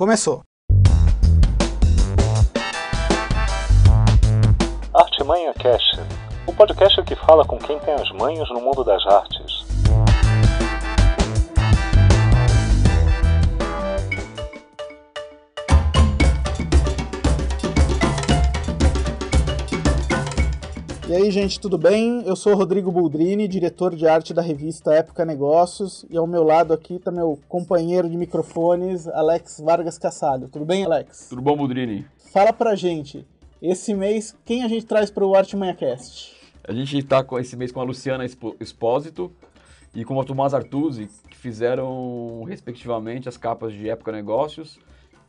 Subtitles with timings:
[0.00, 0.40] Começou!
[4.94, 6.00] Artimanha Cast,
[6.46, 9.49] o podcast que fala com quem tem as manhas no mundo das artes.
[21.10, 22.22] E aí, gente, tudo bem?
[22.24, 26.72] Eu sou Rodrigo Buldrini, diretor de arte da revista Época Negócios, e ao meu lado
[26.72, 30.46] aqui está meu companheiro de microfones, Alex Vargas Cassalho.
[30.46, 31.26] Tudo bem, Alex?
[31.28, 32.06] Tudo bom, Buldrini?
[32.32, 33.26] Fala pra gente,
[33.60, 36.32] esse mês, quem a gente traz para o Arte Cast?
[36.62, 38.24] A gente está esse mês com a Luciana
[38.60, 39.32] Espósito
[39.92, 44.78] e com o Tomás Artuzzi, que fizeram, respectivamente, as capas de Época Negócios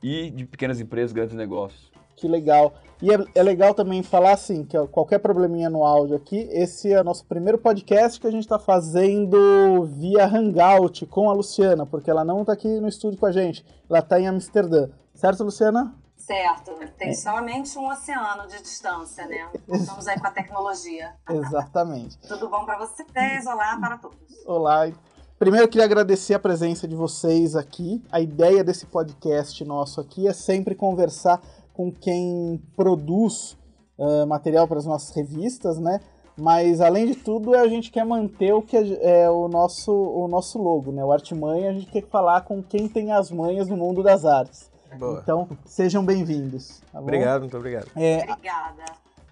[0.03, 1.90] e de Pequenas Empresas, Grandes Negócios.
[2.21, 2.75] Que legal.
[3.01, 7.01] E é, é, legal também falar assim, que qualquer probleminha no áudio aqui, esse é
[7.01, 12.11] o nosso primeiro podcast que a gente está fazendo via Hangout com a Luciana, porque
[12.11, 14.87] ela não está aqui no estúdio com a gente, ela está em Amsterdã.
[15.15, 15.95] Certo, Luciana?
[16.15, 16.75] Certo.
[16.95, 17.13] Tem é.
[17.13, 19.49] somente um oceano de distância, né?
[19.67, 21.15] Estamos aí com a tecnologia.
[21.27, 22.19] Exatamente.
[22.27, 23.47] Tudo bom para vocês?
[23.47, 24.15] Olá para todos.
[24.45, 24.91] Olá.
[25.39, 27.99] Primeiro, eu queria agradecer a presença de vocês aqui.
[28.11, 31.41] A ideia desse podcast nosso aqui é sempre conversar
[31.81, 33.57] com quem produz
[33.97, 35.99] uh, material para as nossas revistas, né?
[36.37, 40.27] Mas além de tudo, a gente quer manter o que é, é o nosso o
[40.27, 41.03] nosso logo, né?
[41.03, 44.69] O Artimanha, a gente quer falar com quem tem as manhas no mundo das artes.
[44.97, 45.19] Boa.
[45.23, 46.81] Então, sejam bem-vindos.
[46.91, 47.87] Tá obrigado, muito obrigado.
[47.95, 48.83] É, Obrigada.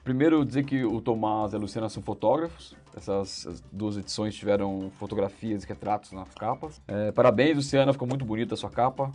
[0.04, 2.76] Primeiro, dizer que o Tomás e a Luciana são fotógrafos.
[2.98, 6.82] Essas duas edições tiveram fotografias e retratos nas capas.
[6.88, 9.12] É, parabéns, Luciana, ficou muito bonita a sua capa.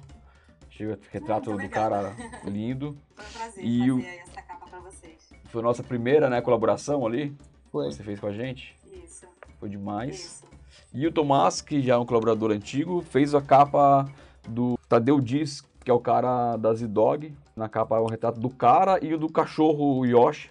[0.76, 2.96] Chega retrato Muito do cara lindo.
[3.14, 4.00] Foi um prazer e fazer o...
[4.00, 5.32] essa capa pra vocês.
[5.44, 7.32] Foi a nossa primeira né, colaboração ali.
[7.70, 7.88] Foi.
[7.88, 8.76] Que você fez com a gente.
[9.04, 9.24] Isso.
[9.60, 10.18] Foi demais.
[10.18, 10.44] Isso.
[10.92, 14.10] E o Tomás, que já é um colaborador antigo, fez a capa
[14.48, 17.32] do Tadeu Diz, que é o cara da Z-Dog.
[17.54, 20.50] Na capa é um retrato do cara e o do cachorro Yoshi,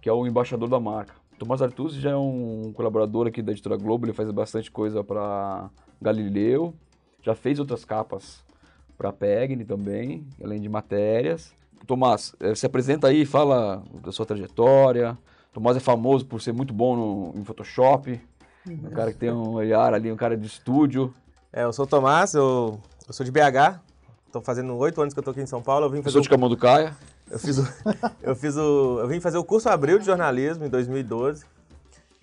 [0.00, 1.14] que é o embaixador da marca.
[1.34, 5.02] O Tomás Artuzzi já é um colaborador aqui da Editora Globo, ele faz bastante coisa
[5.02, 5.68] para
[6.00, 6.72] Galileu.
[7.20, 8.45] Já fez outras capas
[8.96, 11.52] para a PEGNI também, além de matérias.
[11.86, 15.16] Tomás, eh, se apresenta aí, fala da sua trajetória.
[15.52, 18.20] Tomás é famoso por ser muito bom no, em Photoshop,
[18.66, 21.14] um cara que tem um olhar ali, um cara de estúdio.
[21.52, 23.80] É, eu sou o Tomás, eu, eu sou de BH,
[24.26, 25.86] estou fazendo oito anos que eu estou aqui em São Paulo.
[25.86, 26.94] Eu vim fazer eu sou de Camão do Caia.
[27.30, 27.68] Eu fiz o,
[28.22, 31.44] eu fiz o, eu vim fazer o curso Abril de jornalismo em 2012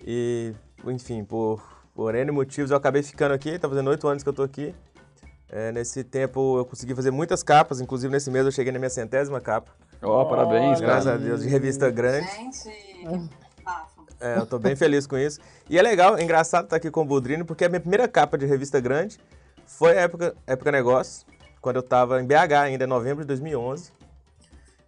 [0.06, 0.52] e,
[0.86, 1.62] enfim, por
[1.94, 3.50] por N motivos eu acabei ficando aqui.
[3.50, 4.74] Está fazendo oito anos que eu estou aqui.
[5.56, 8.90] É, nesse tempo eu consegui fazer muitas capas, inclusive nesse mês eu cheguei na minha
[8.90, 9.70] centésima capa.
[10.02, 12.26] Ó, oh, parabéns, Graças a Deus, de revista grande.
[12.26, 12.68] Gente,
[14.20, 15.38] é, eu tô bem feliz com isso.
[15.70, 18.36] E é legal, é engraçado estar aqui com o Budrino, porque a minha primeira capa
[18.36, 19.16] de revista grande
[19.64, 21.24] foi a época, época Negócio,
[21.60, 23.92] quando eu tava em BH ainda, em novembro de 2011.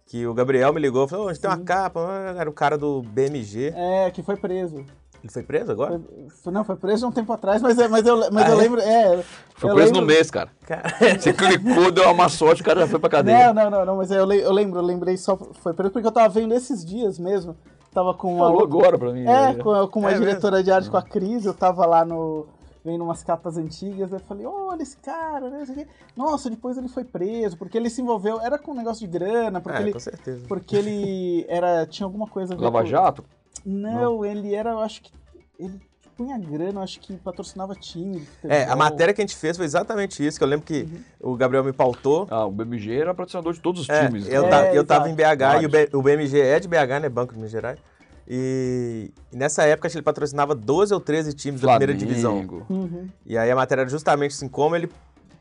[0.05, 2.35] Que o Gabriel me ligou e falou: onde tem uma capa?
[2.37, 3.73] Era o cara do BMG.
[3.73, 4.85] É, que foi preso.
[5.23, 5.99] Ele foi preso agora?
[6.43, 8.53] Foi, não, foi preso há um tempo atrás, mas, é, mas, eu, mas ah, eu
[8.53, 8.55] é?
[8.55, 8.81] lembro.
[8.81, 9.23] É,
[9.55, 10.01] foi preso lembro...
[10.01, 10.49] no mês, cara.
[10.65, 10.83] cara.
[11.19, 13.53] Você clicou, deu uma sorte, o cara já foi pra cadeia.
[13.53, 15.35] Não, não, não, não mas eu, eu lembro, eu lembrei só.
[15.35, 17.55] Foi preso porque eu tava vendo esses dias mesmo.
[17.93, 18.45] Tava com uma.
[18.45, 19.25] Falou agora pra mim.
[19.25, 20.65] É, com, com uma é diretora mesmo?
[20.65, 22.45] de arte, com a Cris, eu tava lá no.
[22.85, 25.87] Vendo umas capas antigas, eu falei, olha esse cara, né?
[26.15, 29.59] Nossa, depois ele foi preso, porque ele se envolveu, era com um negócio de grana,
[29.59, 29.93] porque é, ele.
[29.93, 30.45] Com certeza.
[30.47, 31.85] Porque ele era.
[31.87, 32.55] Tinha alguma coisa.
[32.55, 33.25] Lava Jato?
[33.67, 35.11] Não, não, ele era, eu acho que.
[35.59, 35.81] Ele
[36.17, 38.27] punha grana, acho que patrocinava time.
[38.43, 40.81] É, a matéria que a gente fez foi exatamente isso, que eu lembro que
[41.21, 41.33] uhum.
[41.33, 42.27] o Gabriel me pautou.
[42.31, 44.27] Ah, o BMG era patrocinador de todos os é, times.
[44.27, 44.69] Eu, né?
[44.69, 47.09] é, eu tava em BH e o, B, o, BMG é de BH, né?
[47.09, 47.79] Banco de Minas Gerais.
[48.27, 51.79] E, e nessa época ele patrocinava 12 ou 13 times Flamengo.
[51.79, 52.65] da primeira divisão.
[52.67, 53.07] Uhum.
[53.25, 54.89] E aí a matéria era justamente assim, como ele,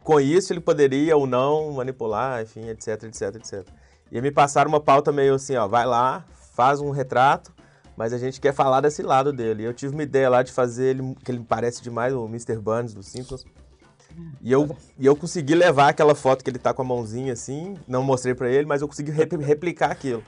[0.05, 3.67] com isso, ele poderia ou não manipular, enfim, etc, etc, etc.
[4.13, 7.53] E aí me passaram uma pauta meio assim, ó, vai lá, faz um retrato,
[7.97, 9.65] mas a gente quer falar desse lado dele.
[9.65, 12.57] Eu tive uma ideia lá de fazer ele, que ele parece demais o Mr.
[12.59, 13.45] Burns dos Simpsons.
[14.41, 17.77] E eu, e eu consegui levar aquela foto que ele tá com a mãozinha assim,
[17.87, 20.23] não mostrei para ele, mas eu consegui replicar aquilo.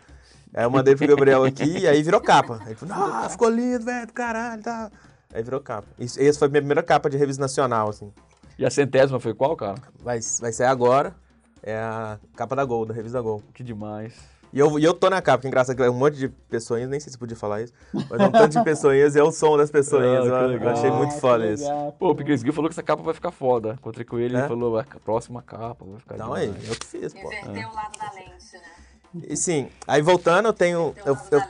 [0.53, 2.59] Aí eu mandei pro Gabriel aqui e aí virou capa.
[2.63, 4.91] Aí ele falou, ah, ficou lindo, velho, caralho, tá.
[5.33, 5.87] Aí virou capa.
[5.99, 8.13] Isso, essa foi a minha primeira capa de revista nacional, assim.
[8.59, 9.77] E a centésima foi qual, cara?
[10.03, 11.15] Vai, vai ser agora.
[11.63, 13.43] É a capa da Gol, da revista Gol.
[13.55, 14.15] Que demais.
[14.53, 16.89] E eu, e eu tô na capa, que engraçado que é um monte de pessoinhas,
[16.89, 19.57] nem sei se podia falar isso, mas um tanto de pessoinhas e é o som
[19.57, 20.27] das pessoinhas.
[20.27, 21.65] Ah, eu, eu, achei muito ah, foda isso.
[21.99, 23.75] Pô, o Piquet falou que essa capa vai ficar foda.
[23.75, 24.41] Encontrei com ele e é?
[24.41, 27.21] ele falou, a próxima capa vai ficar Não, aí, eu que fiz, pô.
[27.21, 27.67] Inverter é.
[27.67, 29.25] o lado da lente, né?
[29.29, 30.95] E sim, aí voltando, eu tenho.
[31.05, 31.43] Eu, eu,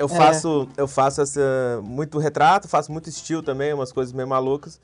[0.00, 0.82] eu, faço, é.
[0.82, 4.80] eu faço essa, muito retrato, faço muito estilo também, umas coisas meio malucas.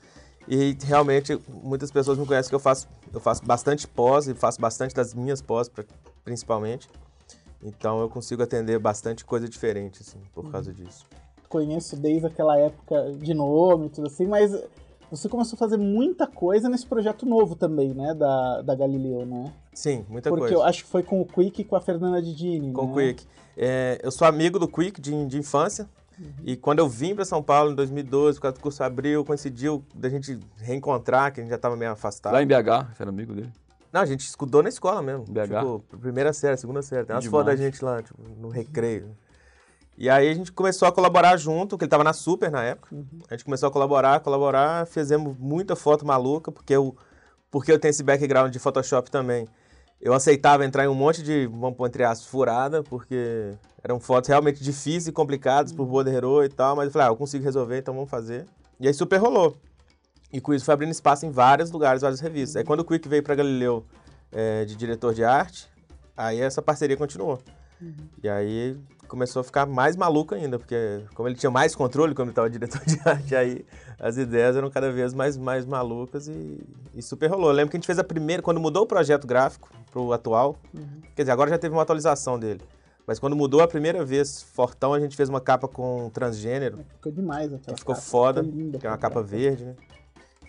[0.47, 4.59] E realmente muitas pessoas me conhecem que eu faço, eu faço bastante pós e faço
[4.59, 5.69] bastante das minhas pós,
[6.23, 6.89] principalmente.
[7.63, 11.05] Então eu consigo atender bastante coisa diferente, assim, por causa disso.
[11.47, 14.51] Conheço desde aquela época de nome e tudo assim, mas
[15.11, 18.13] você começou a fazer muita coisa nesse projeto novo também, né?
[18.13, 19.51] Da, da Galileu, né?
[19.73, 20.55] Sim, muita Porque coisa.
[20.55, 22.91] eu acho que foi com o Quick e com a Fernanda Didini, Com né?
[22.91, 23.27] o Quick.
[23.57, 25.87] É, eu sou amigo do Quick de, de infância.
[26.45, 30.07] E quando eu vim para São Paulo em 2012, quando o curso abriu, coincidiu da
[30.07, 32.33] gente reencontrar, que a gente já estava meio afastado.
[32.33, 33.51] Lá em BH, você era amigo dele?
[33.91, 35.25] Não, a gente estudou na escola mesmo.
[35.25, 35.41] BH?
[35.43, 37.05] Tipo, primeira série, segunda série.
[37.05, 39.15] Tem umas fotos da gente lá, tipo, no recreio.
[39.97, 42.95] E aí a gente começou a colaborar junto, que ele tava na Super na época.
[43.29, 46.95] A gente começou a colaborar, colaborar, fizemos muita foto maluca, porque eu,
[47.51, 49.47] porque eu tenho esse background de Photoshop também.
[49.99, 53.53] Eu aceitava entrar em um monte de, vamos pôr entre aspas, furada, porque
[53.83, 57.15] eram fotos realmente difíceis e complicadas pro borderô e tal, mas eu falei, ah, eu
[57.15, 58.45] consigo resolver, então vamos fazer.
[58.79, 59.55] E aí super rolou.
[60.31, 62.55] E com isso foi abrindo espaço em vários lugares, várias revistas.
[62.57, 63.85] Aí quando o Quick veio para Galileu
[64.31, 65.67] é, de diretor de arte,
[66.15, 67.39] aí essa parceria continuou.
[68.23, 72.27] E aí começou a ficar mais maluco ainda, porque como ele tinha mais controle quando
[72.29, 73.65] ele estava diretor de arte, aí
[73.99, 76.59] as ideias eram cada vez mais, mais malucas e,
[76.95, 77.49] e super rolou.
[77.49, 80.55] Eu lembro que a gente fez a primeira, quando mudou o projeto gráfico pro atual,
[81.15, 82.61] quer dizer, agora já teve uma atualização dele.
[83.05, 87.11] Mas quando mudou a primeira vez, Fortão, a gente fez uma capa com transgênero, Ficou
[87.11, 88.07] demais aquela ficou capa.
[88.07, 89.75] foda, Ficou linda que é uma capa verde, né?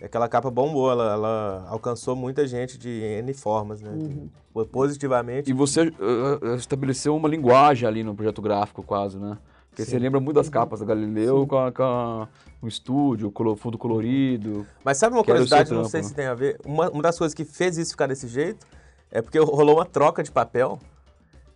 [0.03, 3.89] Aquela capa bombou, ela, ela alcançou muita gente de N formas, né?
[3.91, 4.65] Uhum.
[4.65, 5.49] Positivamente.
[5.49, 9.37] E você uh, estabeleceu uma linguagem ali no projeto gráfico, quase, né?
[9.69, 9.91] Porque Sim.
[9.91, 12.27] você lembra muito das capas da Galileu com, a, com a-
[12.61, 14.67] o estúdio, colo- fundo colorido.
[14.83, 16.07] Mas sabe uma curiosidade, não trampo, sei né?
[16.07, 18.67] se tem a ver, uma, uma das coisas que fez isso ficar desse jeito
[19.09, 20.77] é porque rolou uma troca de papel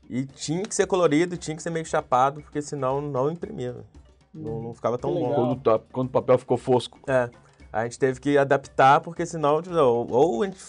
[0.09, 3.73] e tinha que ser colorido, tinha que ser meio chapado, porque senão não imprimia.
[3.73, 3.85] velho.
[4.33, 5.33] Não, não ficava tão bom.
[5.59, 7.00] Quando, quando o papel ficou fosco.
[7.07, 7.29] É,
[7.71, 10.59] a gente teve que adaptar, porque senão, tipo, ou, ou a gente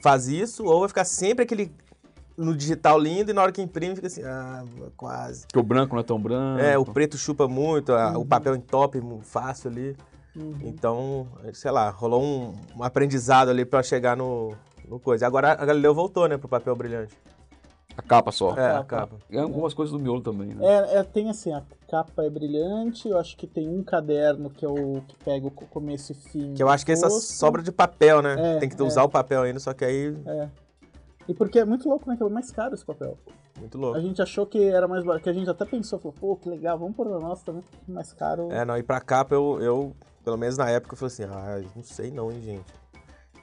[0.00, 1.72] faz isso, ou vai ficar sempre aquele
[2.36, 4.64] no digital lindo e na hora que imprime fica assim, ah,
[4.96, 5.42] quase.
[5.42, 6.60] Porque o branco não é tão branco.
[6.62, 9.96] É, o preto chupa muito, a- o papel entope fácil ali.
[10.34, 10.58] Uhum.
[10.62, 14.54] Então, sei lá, rolou um, um aprendizado ali pra chegar no,
[14.88, 15.26] no coisa.
[15.26, 17.14] Agora a Galileu voltou, né, pro papel brilhante.
[17.96, 18.54] A capa só.
[18.56, 19.16] É, a capa.
[19.28, 20.64] E algumas coisas do miolo também, né?
[20.64, 24.64] É, é, tem assim, a capa é brilhante, eu acho que tem um caderno que
[24.64, 26.54] é o que pega o co- começo e fim.
[26.54, 27.32] Que eu acho que essa rosto.
[27.32, 28.56] sobra de papel, né?
[28.56, 28.84] É, Tem que é.
[28.84, 30.16] usar o papel ainda, só que aí,
[31.28, 32.16] E porque é muito louco, né?
[32.16, 33.18] Que é mais caro esse papel.
[33.58, 33.98] muito louco.
[33.98, 36.48] A gente achou que era mais barato, que a gente até pensou, falou, pô, que
[36.48, 38.50] legal, vamos pôr na nossa também, mais caro.
[38.50, 41.60] É, não, e pra capa eu, eu, pelo menos na época, eu falei assim, ah,
[41.76, 42.80] não sei não, hein, gente.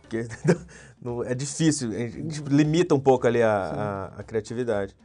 [0.01, 0.25] Porque
[1.01, 4.95] não- é difícil, a gente limita um pouco ali a, a, a criatividade.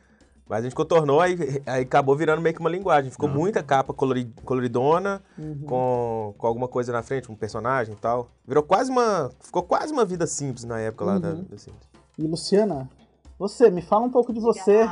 [0.49, 1.35] Mas a gente contornou, aí,
[1.65, 3.11] aí acabou virando meio que uma linguagem.
[3.11, 5.63] Ficou muita capa colori- coloridona, Uhum.
[5.67, 8.29] com, com alguma coisa na frente, um personagem e tal.
[8.47, 9.31] Virou quase uma.
[9.41, 11.45] Ficou quase uma vida simples na época lá da, Uhum.
[11.45, 11.89] da Simples.
[12.19, 12.91] E Luciana,
[13.39, 14.87] você, me fala um pouco de você.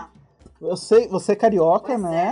[0.60, 2.26] Eu sei, você é carioca, Pois né?
[2.26, 2.30] é,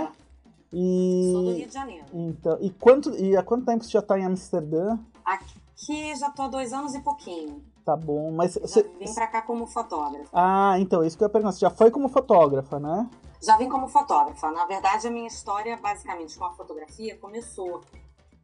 [0.71, 1.53] sou do E.
[1.57, 2.05] Rio de Janeiro.
[2.13, 4.97] Então, e, quanto, e há quanto tempo você já tá em Amsterdã?
[5.23, 7.61] Aqui já tô há dois anos e pouquinho.
[7.89, 8.83] Tá bom, mas você.
[8.99, 10.29] vim pra cá como fotógrafa.
[10.31, 11.53] Ah, então, isso que eu ia perguntar.
[11.53, 13.09] Você já foi como fotógrafa, né?
[13.41, 14.51] Já vim como fotógrafa.
[14.51, 17.81] Na verdade, a minha história, basicamente, com a fotografia, começou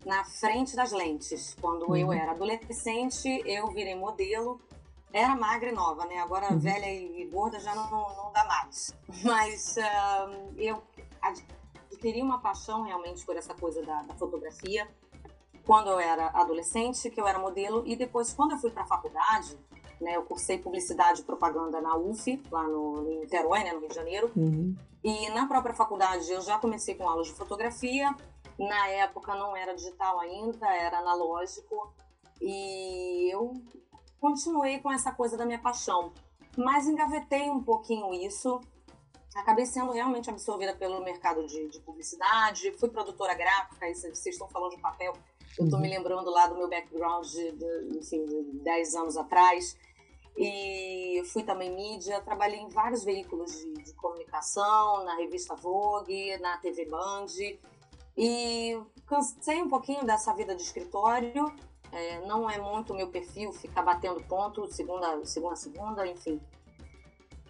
[0.04, 1.56] na frente das lentes.
[1.62, 2.14] Quando eu Uhum.
[2.14, 4.60] era adolescente, eu virei modelo.
[5.14, 6.18] Era magra e nova, né?
[6.18, 6.58] Agora Uhum.
[6.58, 8.96] velha e gorda já não, não dá mais.
[9.24, 10.82] Mas ah, eu
[11.22, 14.88] adquiri uma paixão realmente por essa coisa da, da fotografia
[15.66, 18.88] quando eu era adolescente, que eu era modelo, e depois, quando eu fui para a
[18.88, 19.58] faculdade,
[20.00, 23.90] né, eu cursei publicidade e propaganda na UF, lá no, em Niterói, né, no Rio
[23.90, 24.76] de Janeiro, Uhum.
[25.04, 28.16] e na própria faculdade eu já comecei com aulas de fotografia.
[28.58, 31.94] Na época não era digital ainda, era analógico.
[32.42, 33.54] E eu
[34.20, 36.14] continuei com essa coisa da minha paixão.
[36.58, 38.62] Mas engavetei um pouquinho isso.
[39.36, 42.72] Acabei sendo realmente absorvida pelo mercado de, de publicidade.
[42.80, 45.12] Fui produtora gráfica, aí vocês estão falando de papel.
[45.58, 49.78] Eu tô me lembrando lá do meu background de, de, enfim, de 10 anos atrás.
[50.38, 56.58] E fui também mídia, trabalhei em vários veículos de, de comunicação, na revista Vogue, na
[56.58, 57.28] TV Band.
[58.18, 61.54] E cansei um pouquinho dessa vida de escritório.
[61.92, 66.42] É, não é muito o meu perfil ficar batendo ponto segunda, segunda, segunda, enfim.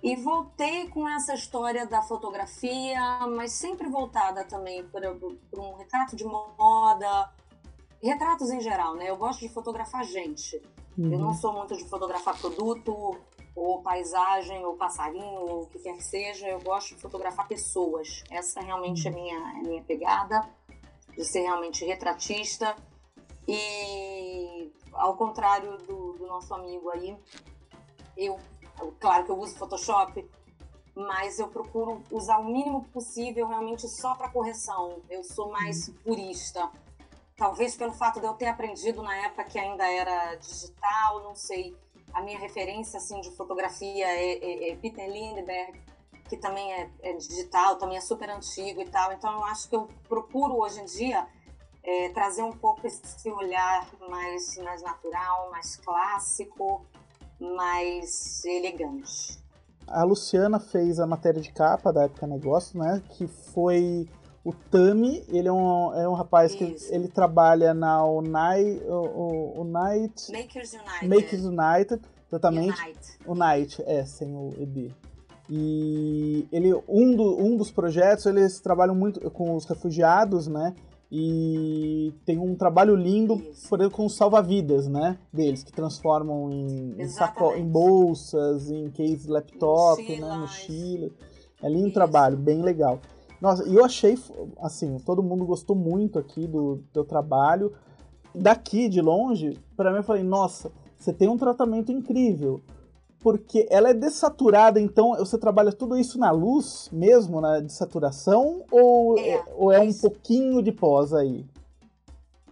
[0.03, 6.23] E voltei com essa história da fotografia, mas sempre voltada também para um retrato de
[6.23, 7.31] moda,
[8.07, 9.09] retratos em geral, né?
[9.09, 10.61] Eu gosto de fotografar gente.
[10.97, 11.33] Eu não Uhum.
[11.33, 13.17] sou muito de fotografar produto,
[13.55, 16.47] ou paisagem, ou passarinho, ou o que quer que seja.
[16.47, 18.23] Eu gosto de fotografar pessoas.
[18.29, 20.47] Essa realmente é a minha, é a minha pegada,
[21.15, 22.75] de ser realmente retratista.
[23.47, 27.17] E ao contrário do, do nosso amigo aí,
[28.17, 28.39] eu,
[28.99, 30.27] claro que eu uso Photoshop,
[30.95, 35.01] mas eu procuro usar o mínimo possível realmente só para correção.
[35.09, 36.69] Eu sou mais purista.
[37.37, 41.75] Talvez pelo fato de eu ter aprendido na época que ainda era digital, não sei.
[42.13, 45.77] A minha referência assim de fotografia é, é, é Peter Lindbergh,
[46.29, 49.11] que também é, é, digital, também é super antigo e tal.
[49.11, 51.27] Então eu acho que eu procuro hoje em dia
[51.83, 56.85] é, trazer um pouco esse olhar mais, mais natural, mais clássico,
[57.39, 59.43] mais elegante.
[59.87, 63.03] A Luciana fez a matéria de capa da Época Negócio, né?
[63.11, 64.09] Que foi
[64.45, 65.23] o Tami.
[65.27, 66.57] Ele é um, é um rapaz Isso.
[66.89, 68.81] que ele trabalha na Unite,
[69.57, 71.07] Unite Makers United.
[71.07, 72.81] Makers United, exatamente.
[72.81, 73.17] Unite.
[73.27, 74.93] Unite, é, sem o ED.
[75.49, 80.73] E ele, um, do, um dos projetos, eles trabalham muito com os refugiados, né?
[81.11, 83.37] E tem um trabalho lindo
[83.69, 85.19] por exemplo, com os salva-vidas, né?
[85.31, 90.29] Deles, que transformam em, em, saco, em bolsas, em case laptop, Mochilas.
[90.29, 90.37] né?
[90.37, 91.09] Mochila.
[91.61, 91.93] É lindo Isso.
[91.93, 92.99] trabalho, bem legal.
[93.41, 94.17] Nossa, e eu achei,
[94.59, 97.73] assim, todo mundo gostou muito aqui do teu trabalho.
[98.33, 102.61] Daqui, de longe, para mim eu falei, nossa, você tem um tratamento incrível
[103.25, 109.17] porque ela é dessaturada, então você trabalha tudo isso na luz mesmo, na dessaturação, ou
[109.17, 111.43] é, ou é um pouquinho de pós aí?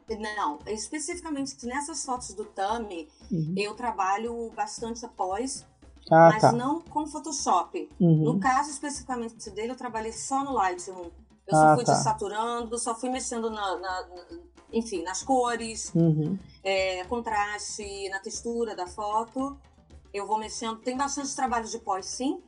[0.10, 3.54] Não, especificamente nessas fotos do Tami, uhum.
[3.56, 5.64] eu trabalho bastante após,
[6.12, 6.52] ah, mas tá.
[6.52, 7.90] não com Photoshop.
[8.00, 8.24] Uhum.
[8.24, 11.10] No caso especificamente dele, eu trabalhei só no Lightroom.
[11.48, 11.94] Eu ah, só fui tá.
[11.94, 14.08] desaturando, só fui mexendo na, na,
[14.72, 16.38] enfim, nas cores, uhum.
[16.64, 19.58] é, contraste, na textura da foto
[20.14, 20.78] eu vou mexendo.
[20.78, 22.42] Tem bastante trabalho de pós, sim,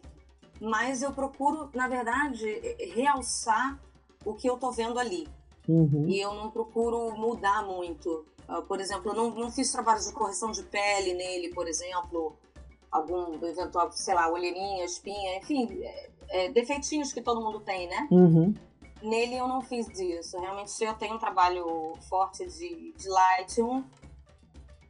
[0.61, 2.45] mas eu procuro, na verdade,
[2.93, 3.79] realçar
[4.23, 5.27] o que eu tô vendo ali.
[5.67, 6.07] Uhum.
[6.07, 8.25] E eu não procuro mudar muito.
[8.47, 12.37] Uh, por exemplo, eu não, não fiz trabalho de correção de pele nele, por exemplo,
[12.95, 18.07] algum eventual, sei lá, olheirinha, espinha, enfim, é, é, defeitinhos que todo mundo tem, né?
[18.11, 18.53] Uhum.
[19.01, 20.39] Nele eu não fiz isso.
[20.39, 23.83] Realmente eu tenho um trabalho forte de, de Lightroom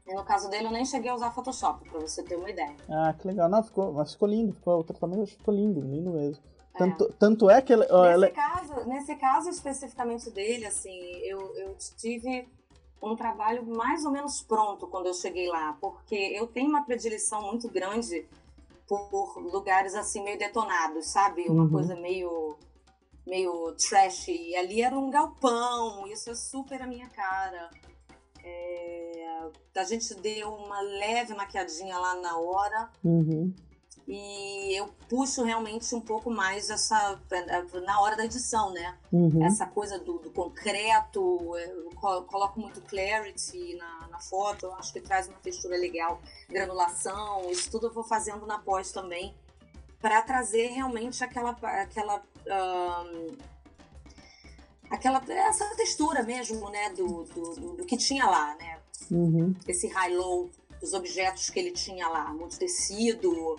[0.07, 2.75] e no caso dele, eu nem cheguei a usar Photoshop, pra você ter uma ideia.
[2.87, 3.49] Ah, que legal.
[3.49, 4.53] Não, ficou, mas ficou lindo.
[4.53, 6.43] Ficou, o tratamento ficou lindo, lindo mesmo.
[6.75, 6.77] É.
[6.77, 8.29] Tanto, tanto é que ela, nesse, ela...
[8.29, 12.47] Caso, nesse caso especificamente dele, assim, eu, eu tive
[13.01, 17.41] um trabalho mais ou menos pronto quando eu cheguei lá, porque eu tenho uma predileção
[17.41, 18.27] muito grande
[18.87, 21.47] por lugares assim meio detonados, sabe?
[21.47, 21.71] Uma uhum.
[21.71, 22.57] coisa meio
[23.25, 24.27] meio trash.
[24.27, 27.69] E ali era um galpão, isso é super a minha cara.
[28.43, 32.89] É, a gente deu uma leve maquiadinha lá na hora.
[33.03, 33.53] Uhum.
[34.07, 37.19] E eu puxo realmente um pouco mais essa.
[37.83, 38.95] na hora da edição, né?
[39.11, 39.43] Uhum.
[39.43, 45.27] Essa coisa do, do concreto, eu coloco muito clarity na, na foto, acho que traz
[45.27, 49.33] uma textura legal, granulação, isso tudo eu vou fazendo na pós também,
[49.99, 51.51] para trazer realmente aquela.
[51.51, 53.37] aquela um,
[54.91, 58.79] aquela essa textura mesmo, né, do, do, do que tinha lá, né?
[59.09, 59.55] Uhum.
[59.67, 63.57] Esse high-low dos objetos que ele tinha lá, muito tecido,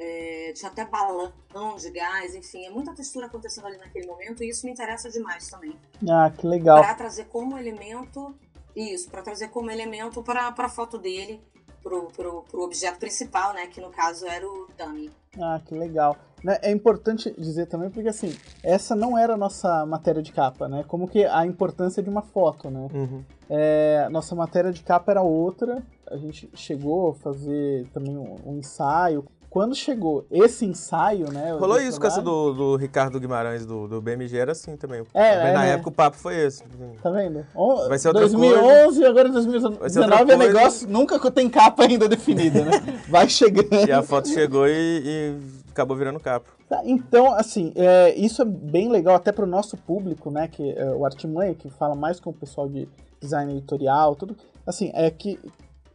[0.00, 1.30] é, tinha até balão
[1.76, 5.48] de gás, enfim, é muita textura acontecendo ali naquele momento e isso me interessa demais
[5.50, 5.76] também.
[6.08, 6.80] Ah, que legal.
[6.80, 8.34] Para trazer como elemento,
[8.74, 11.38] isso, para trazer como elemento para a foto dele,
[11.82, 15.10] pro, pro, pro objeto principal, né, que no caso era o dummy.
[15.38, 16.16] Ah, que legal.
[16.42, 20.66] Né, é importante dizer também porque assim, essa não era a nossa matéria de capa,
[20.66, 20.82] né?
[20.88, 22.88] Como que a importância de uma foto, né?
[22.94, 23.22] Uhum.
[23.50, 25.82] É, nossa matéria de capa era outra.
[26.10, 31.52] A gente chegou a fazer também um, um ensaio quando chegou esse ensaio, né?
[31.52, 35.02] Rolou isso trabalho, com essa do, do, Ricardo Guimarães, do, do BMG, era assim também.
[35.12, 35.70] É, é Na né?
[35.72, 36.62] época o papo foi esse.
[37.02, 37.44] Tá vendo?
[37.88, 39.08] Vai ser outra 2011 coisa.
[39.08, 42.70] agora 2019 é negócio, nunca tem capa ainda definida, né?
[43.10, 43.88] Vai chegando.
[43.88, 45.36] E a foto chegou e, e
[45.70, 46.48] acabou virando capa.
[46.68, 50.46] Tá, então, assim, é, isso é bem legal até para o nosso público, né?
[50.46, 52.88] Que é, o Artmãe, que fala mais com o pessoal de
[53.20, 54.36] design editorial, tudo.
[54.64, 55.40] Assim, é que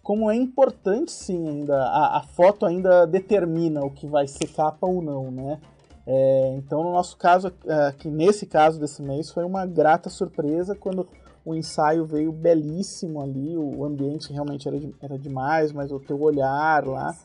[0.06, 4.86] como é importante sim ainda, a, a, foto ainda determina o que vai ser capa
[4.86, 5.60] ou não, né?
[6.06, 7.52] É, então no nosso caso,
[7.88, 11.08] aqui nesse caso desse mês, foi uma grata surpresa quando
[11.44, 16.22] o ensaio veio belíssimo ali, o ambiente realmente era, de, era demais, mas o teu
[16.22, 17.18] olhar lá,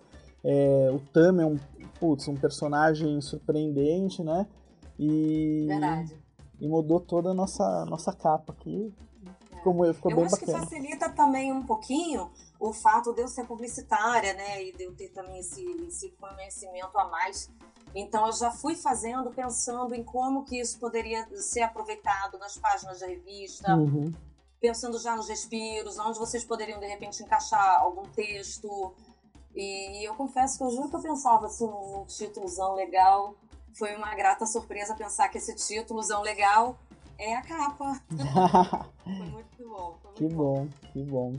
[0.43, 1.59] é, o Tam é um,
[2.01, 4.47] putz, um personagem surpreendente, né?
[4.99, 6.17] E, Verdade.
[6.59, 8.91] E mudou toda a nossa, nossa capa aqui.
[9.57, 10.61] Ficou, ficou eu bem acho bacana.
[10.61, 14.95] que facilita também um pouquinho o fato de eu ser publicitária, né, e de eu
[14.95, 17.51] ter também esse, esse conhecimento a mais.
[17.95, 23.01] Então eu já fui fazendo pensando em como que isso poderia ser aproveitado nas páginas
[23.01, 24.13] da revista, uhum.
[24.61, 28.93] pensando já nos respiros, onde vocês poderiam de repente encaixar algum texto.
[29.57, 33.35] E eu confesso que eu juro que eu pensava assim num títulozão legal.
[33.73, 36.79] Foi uma grata surpresa pensar que esse títulozão legal
[37.19, 38.01] é a capa.
[39.03, 39.99] foi muito bom.
[40.03, 41.35] Foi muito que bom, que bom.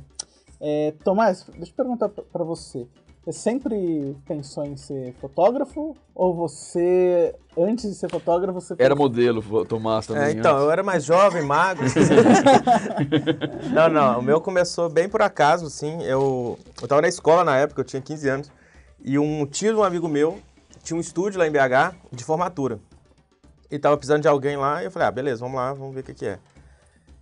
[0.62, 2.88] É, Tomás, deixa eu perguntar para você.
[3.24, 5.96] Você sempre pensou em ser fotógrafo?
[6.14, 8.76] Ou você, antes de ser fotógrafo, você...
[8.78, 10.24] Era modelo, Tomás, também.
[10.24, 10.64] É, então, antes.
[10.64, 11.86] eu era mais jovem, magro.
[13.74, 16.02] não, não, o meu começou bem por acaso, assim.
[16.04, 18.52] Eu, eu tava na escola na época, eu tinha 15 anos.
[19.04, 20.40] E um tio de um amigo meu
[20.84, 22.80] tinha um estúdio lá em BH de formatura.
[23.70, 26.02] E tava precisando de alguém lá, e eu falei, ah, beleza, vamos lá, vamos ver
[26.02, 26.40] o que que é.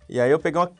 [0.08, 0.72] E aí eu peguei uma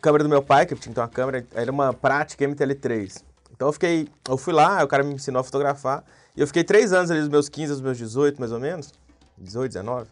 [0.00, 3.22] câmera do meu pai, que tinha ter uma câmera, era uma prática MTL3.
[3.52, 6.04] Então eu fiquei, eu fui lá, o cara me ensinou a fotografar,
[6.36, 8.92] e eu fiquei três anos ali, dos meus 15 aos meus 18, mais ou menos,
[9.38, 10.10] 18, 19,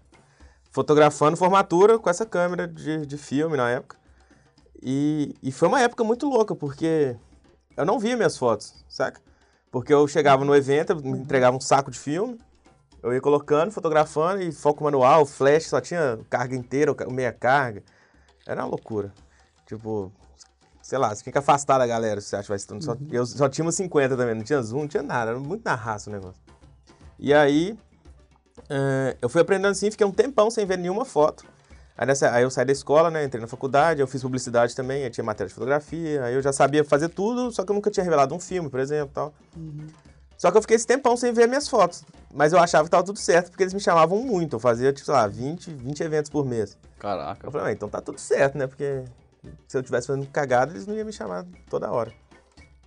[0.71, 3.97] fotografando formatura com essa câmera de, de filme na época.
[4.83, 7.17] E, e foi uma época muito louca, porque
[7.77, 9.21] eu não via minhas fotos, saca?
[9.71, 12.39] Porque eu chegava no evento, me entregava um saco de filme,
[13.03, 17.83] eu ia colocando, fotografando, e foco manual, flash, só tinha carga inteira, meia carga.
[18.47, 19.13] Era uma loucura.
[19.73, 20.13] Tipo,
[20.83, 22.85] sei lá, você fica afastado da galera se você acha que vai estando.
[22.85, 25.65] Só, eu só tinha uns 50 também, não tinha zoom, não tinha nada, era muito
[25.65, 26.43] na raça o negócio.
[27.19, 27.73] E aí,
[28.59, 31.47] uh, eu fui aprendendo assim, fiquei um tempão sem ver nenhuma foto.
[31.97, 35.05] Aí, nessa, aí eu saí da escola, né, entrei na faculdade, eu fiz publicidade também,
[35.05, 37.91] aí tinha matéria de fotografia, aí eu já sabia fazer tudo, só que eu nunca
[37.91, 39.33] tinha revelado um filme, por exemplo, tal.
[39.57, 39.87] Uhum.
[40.37, 42.05] Só que eu fiquei esse tempão sem ver minhas fotos.
[42.35, 44.57] Mas eu achava que tava tudo certo, porque eles me chamavam muito.
[44.57, 46.77] Eu fazia, tipo, sei lá, 20, 20 eventos por mês.
[46.99, 47.47] Caraca.
[47.47, 48.67] Eu falei, ah, então tá tudo certo, né?
[48.67, 49.05] Porque
[49.67, 52.13] se eu tivesse fazendo cagada, eles não iam me chamar toda hora.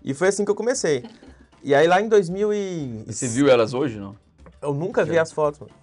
[0.04, 1.04] E foi assim que eu comecei.
[1.64, 3.04] E aí lá em 2000 e...
[3.08, 4.16] E você viu elas hoje, não?
[4.62, 5.74] Eu nunca vi as fotos, mano.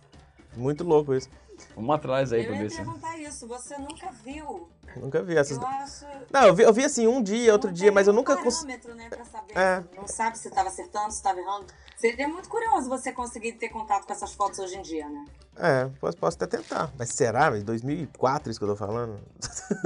[0.56, 1.28] Muito louco isso.
[1.74, 2.76] Vamos atrás aí Eu pra ia ver se...
[2.76, 4.68] perguntar isso, você nunca viu?
[4.96, 5.56] Nunca vi essas...
[5.56, 6.04] Eu acho...
[6.30, 8.36] Não, eu vi, eu vi assim um dia, outro Não dia, tem mas eu nunca
[8.36, 8.72] consegui...
[8.78, 9.56] parâmetro, né, pra saber.
[9.56, 9.82] É.
[9.96, 11.66] Não sabe se estava acertando, se estava errando.
[11.96, 15.24] Seria muito curioso você conseguir ter contato com essas fotos hoje em dia, né?
[15.56, 16.90] É, posso, posso até tentar.
[16.98, 17.50] Mas será?
[17.50, 19.18] Mas 2004 isso que eu tô falando?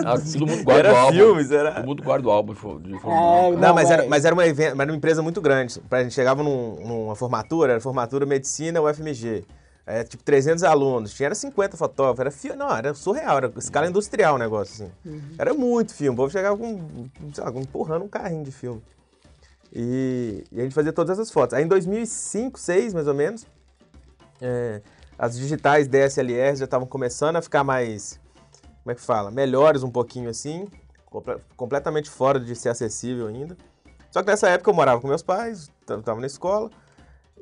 [0.05, 1.17] Ah, todo mundo guarda o Era álbum.
[1.17, 1.73] filme, será?
[1.75, 3.01] Todo mundo guarda o álbum de É.
[3.03, 5.81] Não, Não, mas, é- era, mas era uma, evento, mas era uma empresa muito grande.
[5.83, 9.45] Pra gente chegava num- numa formatura, era formatura medicina UFMG.
[9.87, 11.15] É, tipo, 300 alunos.
[11.15, 12.19] Tinha era 50 fotógrafos.
[12.21, 14.93] Era filme, não, era surreal, era escala industrial o negócio, assim.
[15.39, 16.13] Era muito filme.
[16.15, 18.83] O povo chegava com, sei lá, empurrando um carrinho de filme.
[19.73, 21.55] E, e a gente fazia todas essas fotos.
[21.55, 23.47] Aí em 2005, 2006, mais ou menos,
[24.41, 24.81] é,
[25.19, 28.19] as digitais DSLR já estavam começando a ficar mais,
[28.83, 30.67] como é que fala, melhores um pouquinho assim,
[31.05, 33.57] comple- completamente fora de ser acessível ainda.
[34.11, 36.71] Só que nessa época eu morava com meus pais, estava na escola,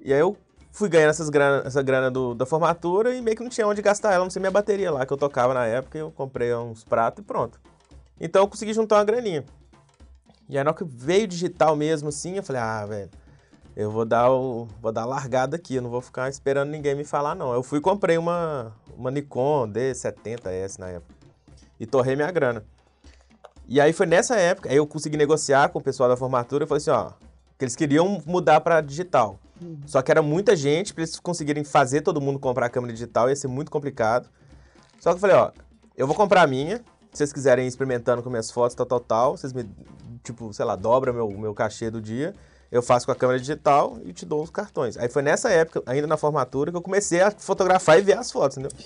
[0.02, 0.36] e aí eu
[0.74, 3.80] fui ganhando essas grana, essa grana do- da formatura e meio que não tinha onde
[3.80, 6.82] gastar ela, não sei minha bateria lá que eu tocava na época, eu comprei uns
[6.82, 7.60] pratos e pronto.
[8.20, 9.44] Então eu consegui juntar uma graninha.
[10.48, 13.10] E aí na hora que veio digital mesmo assim, eu falei, ah, velho,
[13.76, 14.66] eu vou dar o.
[14.82, 17.52] vou dar largada aqui, eu não vou ficar esperando ninguém me falar, não.
[17.54, 21.14] Eu fui e comprei uma, uma Nikon D70S na época.
[21.78, 22.64] E torrei minha grana.
[23.68, 26.68] E aí foi nessa época, aí eu consegui negociar com o pessoal da formatura, eu
[26.68, 27.12] falei assim, ó,
[27.56, 29.38] que eles queriam mudar para digital.
[29.86, 33.28] Só que era muita gente, para eles conseguirem fazer todo mundo comprar a câmera digital,
[33.28, 34.28] ia ser muito complicado.
[35.00, 35.50] Só que eu falei, ó,
[35.96, 36.78] eu vou comprar a minha,
[37.12, 39.68] se vocês quiserem ir experimentando com minhas fotos, tal, tal, tal, vocês me,
[40.22, 42.34] tipo, sei lá, dobra meu, meu cachê do dia,
[42.72, 44.96] eu faço com a câmera digital e te dou os cartões.
[44.96, 48.32] Aí foi nessa época, ainda na formatura, que eu comecei a fotografar e ver as
[48.32, 48.76] fotos, entendeu?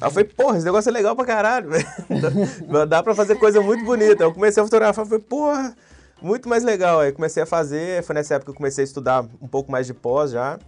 [0.00, 2.86] Aí eu falei, porra, esse negócio é legal pra caralho, velho.
[2.86, 4.22] Dá- pra fazer coisa muito bonita.
[4.22, 5.74] Eu comecei a fotografar falei, porra,
[6.20, 7.00] muito mais legal.
[7.00, 9.86] Aí comecei a fazer, foi nessa época que eu comecei a estudar um pouco mais
[9.86, 10.58] de pós já.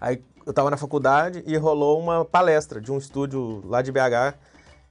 [0.00, 4.34] Aí eu tava na faculdade e rolou uma palestra de um estúdio lá de BH,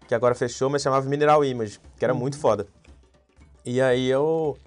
[0.08, 2.68] que agora fechou, mas chamava Mineral Image, que era muito foda.
[3.66, 4.58] E aí eu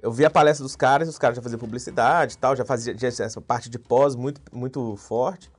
[0.00, 2.96] eu vi a palestra dos caras, os caras já faziam publicidade e tal, já fazia
[2.96, 5.50] já essa parte de pós muito, muito forte.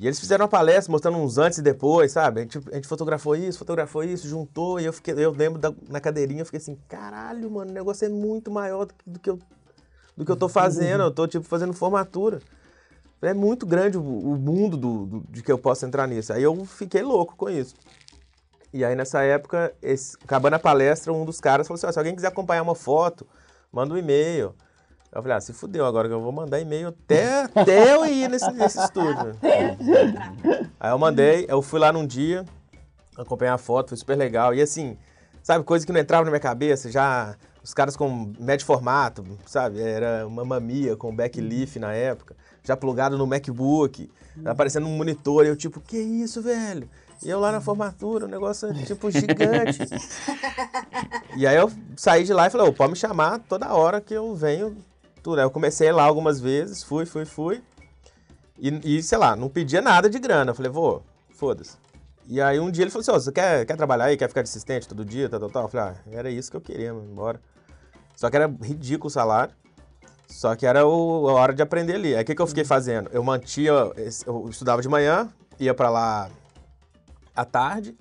[0.00, 2.40] E eles fizeram uma palestra mostrando uns antes e depois, sabe?
[2.40, 5.74] A gente, a gente fotografou isso, fotografou isso, juntou, e eu fiquei, eu lembro da-
[5.90, 9.18] na cadeirinha, eu fiquei assim, caralho, mano, o negócio é muito maior do, que- do
[9.20, 9.38] que eu,
[10.16, 12.40] do que eu tô fazendo, eu tô, tipo, fazendo formatura.
[13.20, 16.32] É muito grande o, o mundo do, do- de que eu posso entrar nisso.
[16.32, 17.74] Aí eu fiquei louco com isso.
[18.72, 21.98] E aí, nessa época, esse- acabando a palestra, um dos caras falou assim, ó, se
[21.98, 23.26] alguém quiser acompanhar uma foto,
[23.70, 24.54] manda um e-mail.
[25.12, 28.28] Eu falei, ah, se fudeu agora que eu vou mandar e-mail até, até eu ir
[28.28, 29.36] nesse, nesse estúdio.
[30.78, 32.44] Aí eu mandei, eu fui lá num dia,
[33.16, 34.54] acompanhar a foto, foi super legal.
[34.54, 34.96] E assim,
[35.42, 39.80] sabe, coisa que não entrava na minha cabeça, já os caras com médio formato, sabe?
[39.80, 42.36] Era uma mamia com backleaf na época.
[42.62, 44.08] já plugado no MacBook,
[44.44, 46.88] aparecendo um monitor, e eu tipo, que isso, velho?
[47.22, 49.80] E eu lá na formatura, um negócio tipo gigante.
[51.36, 54.14] e aí eu saí de lá e falei, ô, pode me chamar toda hora que
[54.14, 54.76] eu venho.
[55.22, 55.38] Tudo.
[55.38, 57.62] Aí eu comecei lá algumas vezes, fui, fui, fui.
[58.58, 60.50] E, e sei lá, não pedia nada de grana.
[60.50, 61.76] Eu falei, vou, foda-se.
[62.26, 64.42] E aí um dia ele falou assim, ó, você quer, quer trabalhar aí, quer ficar
[64.42, 65.62] de assistente todo dia, tal, tal, tal?
[65.64, 67.40] Eu falei, ah, era isso que eu queria, mano, embora.
[68.14, 69.54] Só que era ridículo o salário.
[70.28, 72.14] Só que era o, a hora de aprender ali.
[72.14, 73.10] Aí o que, que eu fiquei fazendo?
[73.12, 73.72] Eu mantinha,
[74.26, 75.28] eu estudava de manhã,
[75.58, 76.30] ia para lá
[77.34, 77.96] à tarde,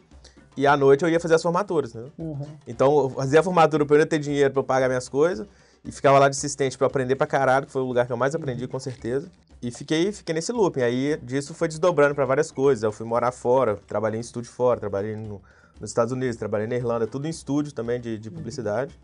[0.55, 2.05] e à noite eu ia fazer as formaturas, né?
[2.17, 2.45] Uhum.
[2.67, 5.47] Então eu fazia a formatura pra eu ter dinheiro pra eu pagar minhas coisas,
[5.83, 8.17] e ficava lá de assistente eu aprender pra caralho, que foi o lugar que eu
[8.17, 9.29] mais aprendi, com certeza.
[9.61, 10.81] E fiquei, fiquei nesse looping.
[10.81, 12.83] Aí disso foi desdobrando pra várias coisas.
[12.83, 15.41] Eu fui morar fora, trabalhei em estúdio fora, trabalhei no-
[15.79, 18.97] nos Estados Unidos, trabalhei na Irlanda, tudo em estúdio também de, de publicidade.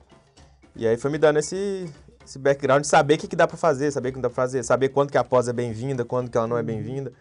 [0.76, 1.90] E aí foi me dando esse,
[2.26, 4.30] esse background de saber o que, que dá pra fazer, saber o que não dá
[4.30, 7.12] pra fazer, saber quando que a pós é bem-vinda, quando que ela não é bem-vinda.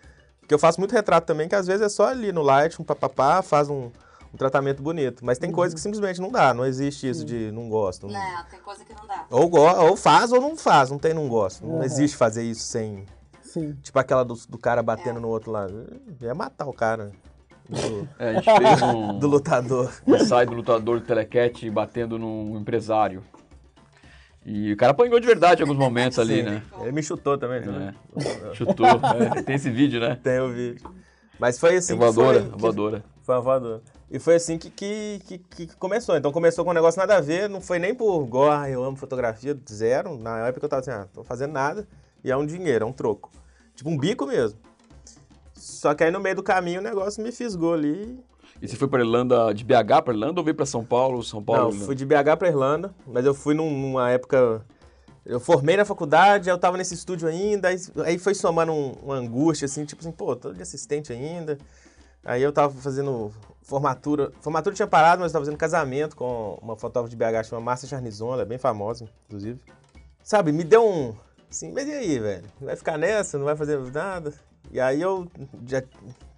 [0.41, 2.85] Porque eu faço muito retrato também, que às vezes é só ali no light, um
[2.85, 3.91] papapá, faz um,
[4.35, 5.25] um tratamento bonito.
[5.25, 8.07] Mas tem coisa que simplesmente não dá, não existe isso de não gosto.
[8.07, 9.25] não- Né, tem coisa que não dá.
[9.31, 11.65] Ou, go- ou faz ou não faz, não tem não gosto.
[11.65, 11.83] Não Uhum.
[11.85, 13.07] existe fazer isso sem.
[13.43, 13.77] Sim.
[13.83, 15.87] Tipo aquela do, do cara batendo no outro lado.
[16.21, 17.13] É matar o cara.
[17.69, 19.93] Do, É, a gente fez um, do lutador.
[20.07, 23.23] um ensaio do lutador do Telecat batendo num empresário.
[24.45, 26.43] E o cara apanhou de verdade em alguns momentos ali, Sim.
[26.43, 26.63] né?
[26.83, 27.95] Ele me chutou também, né?
[28.51, 28.55] É.
[28.55, 28.85] Chutou.
[28.87, 30.19] é, tem esse vídeo, né?
[30.23, 30.87] Tem o vídeo.
[31.39, 31.95] Mas foi assim.
[31.95, 33.05] É que voadora, foi, que- voadora.
[33.23, 33.83] Foi uma voadora.
[34.15, 36.17] E foi assim que, que, que, que começou.
[36.17, 38.97] Então começou com um negócio nada a ver, não foi nem por gor, eu amo
[38.97, 40.17] fotografia, zero.
[40.17, 41.85] Na época eu tava assim, ah, tô fazendo nada.
[42.23, 43.33] E é um dinheiro, é um troco.
[43.75, 44.57] Tipo um bico mesmo.
[45.53, 48.17] Só que aí no meio do caminho o negócio me fisgou ali.
[48.63, 51.21] E você foi pra Irlanda, de BH pra Irlanda ou veio pra São Paulo?
[51.25, 51.63] São Paulo?
[51.63, 51.85] Não, Irlanda?
[51.87, 54.65] fui de BH pra Irlanda, mas eu fui num- numa época.
[55.27, 58.93] Eu formei na faculdade, aí eu tava nesse estúdio ainda, aí, aí foi somando um-
[59.03, 61.59] uma angústia, assim, tipo assim, pô, tô de assistente ainda.
[62.25, 63.31] Aí eu tava fazendo
[63.63, 64.33] formatura.
[64.41, 67.89] Formatura tinha parado, mas eu tava fazendo casamento com uma fotógrafa de BH chamada Márcia
[67.89, 69.61] Charnizon, ela é bem famosa, inclusive.
[70.23, 71.15] Sabe, me deu um.
[71.51, 72.45] Assim, mas e aí, velho?
[72.61, 73.39] Vai ficar nessa?
[73.39, 74.33] Não vai fazer nada?
[74.73, 75.29] E aí eu,
[75.67, 75.83] já,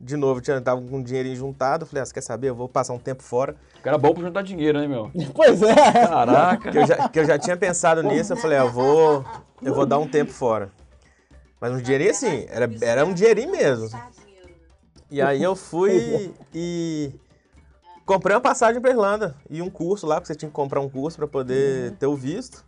[0.01, 2.49] de novo, tinha, tava com um dinheirinho juntado, falei, ah, você quer saber?
[2.49, 3.55] Eu vou passar um tempo fora.
[3.79, 5.11] O cara é bom pra juntar dinheiro, né, meu?
[5.33, 5.75] Pois é.
[5.75, 6.71] Caraca.
[6.71, 9.25] que eu já, que eu já tinha pensado nisso, eu falei, ah, eu vou,
[9.63, 10.71] eu vou dar um tempo fora.
[11.61, 13.89] Mas um dinheirinho assim, era, era um dinheirinho mesmo.
[15.11, 15.17] Né?
[15.17, 17.13] E aí eu fui e
[18.05, 20.89] comprei uma passagem pra Irlanda e um curso lá, porque você tinha que comprar um
[20.89, 22.65] curso pra poder ter o visto.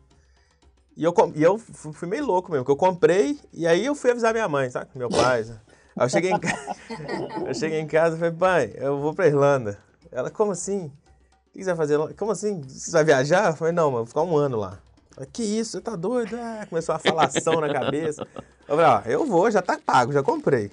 [0.96, 3.94] E eu, e eu fu- fui meio louco mesmo, porque eu comprei e aí eu
[3.94, 4.90] fui avisar minha mãe, sabe?
[4.96, 5.44] Meu pai.
[5.44, 5.60] sabe?
[5.96, 6.58] Aí eu cheguei em, ca...
[7.46, 9.78] eu cheguei em casa e falei, pai, eu vou pra Irlanda.
[10.10, 10.86] Ela, como assim?
[10.86, 12.12] O que você vai fazer lá?
[12.14, 12.60] Como assim?
[12.62, 13.50] Você vai viajar?
[13.50, 14.78] Eu falei, não, mano, vou ficar um ano lá.
[15.16, 16.36] Ela, que isso, você tá doido?
[16.36, 18.26] Ah, começou uma falação na cabeça.
[18.66, 20.70] Eu falei, ó, eu vou, já tá pago, já comprei.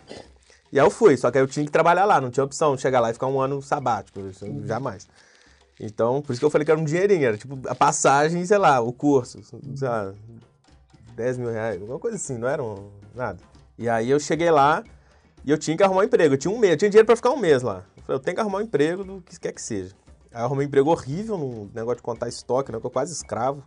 [0.75, 2.75] E aí eu fui, só que aí eu tinha que trabalhar lá, não tinha opção
[2.75, 5.07] de chegar lá e ficar um ano sabático, isso jamais.
[5.79, 8.57] Então, por isso que eu falei que era um dinheirinho, era tipo a passagem, sei
[8.57, 10.13] lá, o curso, sei lá,
[11.15, 13.39] 10 mil reais, alguma coisa assim, não era um- nada.
[13.77, 14.83] E aí eu cheguei lá
[15.45, 17.15] e eu tinha que arrumar um emprego, eu tinha um mês, eu tinha dinheiro pra
[17.15, 17.85] ficar um mês lá.
[17.95, 19.95] Eu falei, eu tenho que arrumar um emprego do que quer que seja.
[20.33, 23.13] Aí eu arrumei um emprego horrível, num negócio de contar estoque, né, que eu quase
[23.13, 23.63] escravo,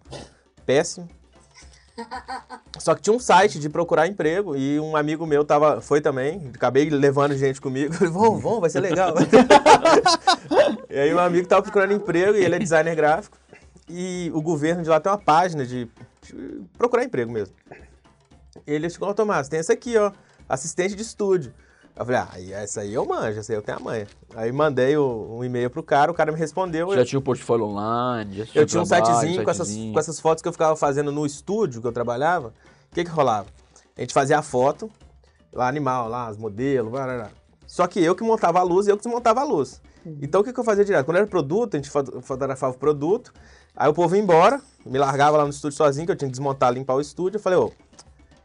[0.67, 1.09] péssimo.
[2.79, 6.51] Só que tinha um site de procurar emprego e um amigo meu tava, foi também,
[6.55, 7.93] acabei levando gente comigo.
[8.11, 9.15] Vamos, vamos, vai ser legal.
[10.89, 13.37] e aí um amigo tava procurando emprego e ele é designer gráfico.
[13.89, 15.89] E o governo de lá tem uma página de,
[16.23, 17.55] de procurar emprego mesmo.
[18.67, 20.13] Ele chegou, Tomás, tem essa aqui, ó,
[20.49, 21.53] assistente de estúdio.
[21.99, 24.07] Eu falei, ah, essa aí eu manjo, essa aí eu tenho a manha.
[24.37, 26.95] Aí mandei o- um e-mail pro cara, o cara me respondeu.
[26.95, 29.93] Já tinha o portfólio online, já Eu tinha um trabalho, sitezinho com essas, sitezinho.
[29.93, 32.49] com essas fotos que eu ficava fazendo no estúdio que eu trabalhava.
[32.91, 33.49] O que que rolava?
[33.97, 34.89] A gente fazia a foto,
[35.53, 37.31] lá animal, lá, os modelos, blá, blá, blá.
[37.67, 39.83] Só que eu que montava a luz e eu que desmontava a luz.
[40.23, 41.05] Então o que, que eu fazia direto?
[41.05, 43.33] Quando era produto, a gente foto- fotografava o produto,
[43.77, 46.33] aí o povo ia embora, me largava lá no estúdio sozinho, que eu tinha que
[46.33, 47.39] desmontar, limpar o estúdio.
[47.39, 47.73] Eu falei, ô,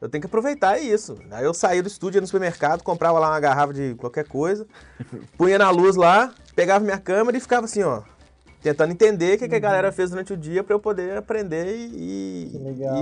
[0.03, 1.17] eu tenho que aproveitar isso.
[1.31, 4.67] Aí eu saía do estúdio, ia no supermercado, comprava lá uma garrafa de qualquer coisa,
[5.37, 8.01] punha na luz lá, pegava minha câmera e ficava assim, ó,
[8.61, 11.73] tentando entender o que, que a galera fez durante o dia pra eu poder aprender
[11.73, 12.51] e,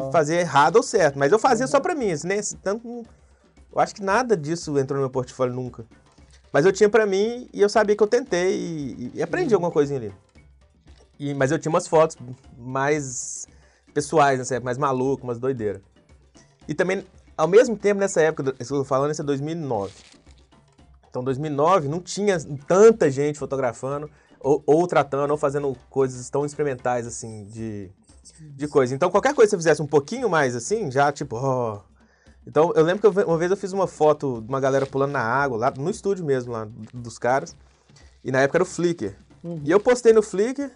[0.08, 1.18] e fazer errado ou certo.
[1.18, 3.04] Mas eu fazia só pra mim, assim, nem, tanto,
[3.74, 5.84] eu acho que nada disso entrou no meu portfólio nunca.
[6.54, 9.72] Mas eu tinha pra mim e eu sabia que eu tentei e, e aprendi alguma
[9.72, 10.14] coisinha ali.
[11.20, 12.16] E- mas eu tinha umas fotos
[12.58, 13.48] mais
[13.92, 15.82] pessoais nessa época, mais maluco, umas doideiras.
[16.68, 17.06] E também,
[17.38, 19.94] ao mesmo tempo, nessa época, tô falando, isso é 2009.
[21.10, 27.06] Então, 2009 não tinha tanta gente fotografando, ou, ou tratando, ou fazendo coisas tão experimentais,
[27.06, 27.92] assim, de,
[28.40, 28.96] de coisa.
[28.96, 31.82] Então, qualquer coisa que você fizesse um pouquinho mais assim, já tipo, ó,
[32.48, 35.12] Então, eu lembro que eu uma vez eu fiz uma foto de uma galera pulando
[35.12, 37.56] na água, lá no estúdio mesmo, lá dos caras.
[38.24, 39.14] E na época era o Flickr.
[39.64, 40.72] E eu postei no Flickr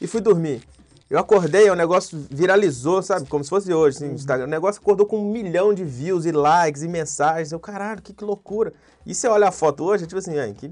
[0.00, 0.62] e fui dormir.
[1.10, 3.26] Eu acordei, o negócio viralizou, sabe?
[3.28, 4.44] Como se fosse hoje, assim, Instagram.
[4.46, 7.50] O negócio acordou com um milhão de views e likes e mensagens.
[7.50, 8.74] Eu, caralho, que, que loucura.
[9.06, 10.70] E você olha a foto hoje, é tipo assim, ai, que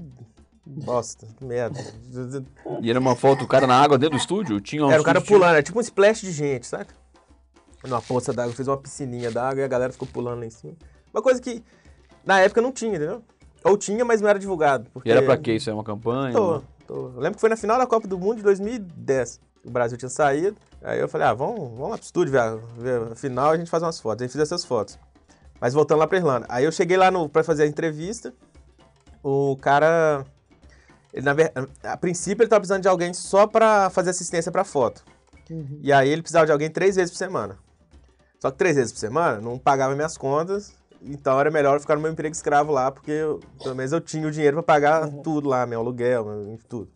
[0.63, 1.79] bosta, que merda.
[2.81, 4.61] E era uma foto do cara na água dentro do estúdio?
[4.61, 6.93] Tinha um Era o cara pulando, era tipo um splash de gente, saca?
[7.83, 10.73] Numa poça d'água, fez uma piscininha d'água e a galera ficou pulando lá em cima.
[11.11, 11.63] Uma coisa que
[12.23, 13.23] na época não tinha, entendeu?
[13.63, 14.87] Ou tinha, mas não era divulgado.
[14.93, 15.09] Porque...
[15.09, 15.53] E era pra quê?
[15.53, 16.33] Isso é uma campanha?
[16.33, 16.93] Tô, tô.
[17.15, 19.46] Eu lembro que foi na final da Copa do Mundo de 2010.
[19.65, 20.57] O Brasil tinha saído.
[20.81, 23.57] Aí eu falei, ah, vamos, vamos lá pro estúdio ver, ver a final e a
[23.57, 24.21] gente faz umas fotos.
[24.21, 24.97] A gente fez essas fotos.
[25.59, 26.45] Mas voltando lá pra Irlanda.
[26.49, 28.33] Aí eu cheguei lá no, pra fazer a entrevista.
[29.23, 30.23] O cara.
[31.13, 31.33] Ele, na
[31.91, 35.03] a princípio ele tava precisando de alguém só pra fazer assistência pra foto.
[35.81, 37.57] E aí ele precisava de alguém três vezes por semana.
[38.39, 40.75] Só que três vezes por semana não pagava minhas contas.
[41.01, 44.01] Então era melhor eu ficar no meu emprego escravo lá, porque eu- pelo menos eu
[44.01, 46.89] tinha o dinheiro pra pagar tudo lá, meu aluguel, tudo.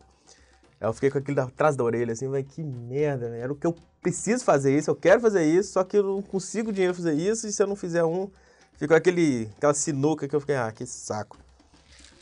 [0.82, 3.28] Eu fiquei com aquilo atrás da orelha, assim, vai que merda?
[3.36, 6.20] Era o que eu preciso fazer isso, eu quero fazer isso, só que eu não
[6.20, 8.28] consigo dinheiro fazer isso, e se eu não fizer um,
[8.76, 11.38] ficou aquele, aquela sinuca que eu fiquei, ah, que saco.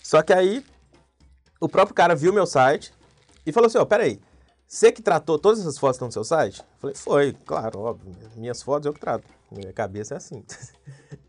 [0.02, 0.62] Só que aí,
[1.58, 2.92] o próprio cara viu meu site
[3.46, 4.20] e falou assim, ó, peraí,
[4.68, 6.60] você que tratou todas essas fotos que estão no seu site?
[6.60, 10.44] Eu falei, foi, claro, óbvio, minhas fotos eu que trato, minha cabeça é assim.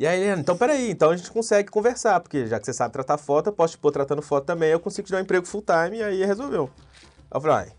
[0.00, 2.90] E aí, ele, então peraí, então a gente consegue conversar, porque já que você sabe
[2.90, 5.46] tratar foto, eu posso te pôr tratando foto também, eu consigo te dar um emprego
[5.46, 6.70] full time, e aí resolveu.
[7.30, 7.72] Aí eu falei, ai,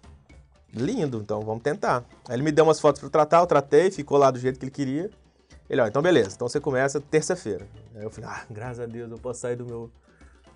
[0.71, 2.05] lindo, então vamos tentar.
[2.29, 4.65] Aí ele me deu umas fotos eu tratar, eu tratei, ficou lá do jeito que
[4.65, 5.09] ele queria.
[5.67, 7.65] Ele, ó, então beleza, então você começa terça-feira.
[7.95, 9.89] Aí eu falei, ah, graças a Deus, eu posso sair do meu,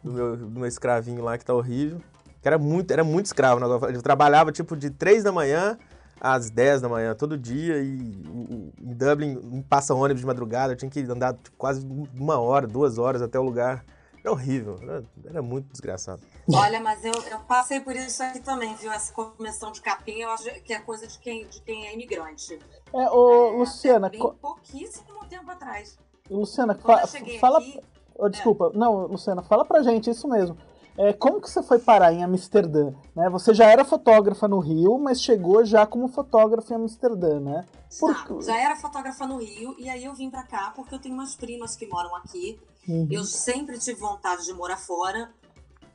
[0.04, 2.00] do meu, do meu escravinho lá que tá horrível.
[2.44, 3.66] Que era muito, era muito escravo.
[3.88, 5.80] Eu trabalhava tipo de 3 da manhã
[6.20, 7.98] às 10 da manhã, todo dia, e
[8.28, 11.86] o- o- em Dublin passa ônibus de madrugada, eu tinha que andar tipo, quase
[12.18, 13.86] uma hora, duas horas até o lugar.
[14.24, 16.20] Era horrível, era, era muito desgraçado.
[16.52, 18.92] Olha, mas eu, eu passei por isso aqui também, viu?
[18.92, 22.58] Essa comissão de capim, eu acho que é coisa de quem, de quem é imigrante.
[22.92, 25.98] É, ô, É, Luciana, até co- Bem pouquíssimo tempo atrás.
[26.30, 27.60] Luciana, fa- eu cheguei fala.
[27.60, 27.80] aqui,
[28.18, 30.58] Oh, desculpa, não, Luciana, fala pra gente isso mesmo.
[30.98, 32.94] É, como que você foi parar em Amsterdã?
[33.14, 33.30] Né?
[33.30, 37.66] Você já era fotógrafa no Rio, mas chegou já como fotógrafa em Amsterdã, né?
[38.00, 41.16] Por já, era fotógrafa no Rio, e aí eu vim pra cá porque eu tenho
[41.16, 42.60] umas primas que moram aqui.
[42.88, 43.08] Uhum.
[43.10, 45.32] Eu sempre tive vontade de morar fora.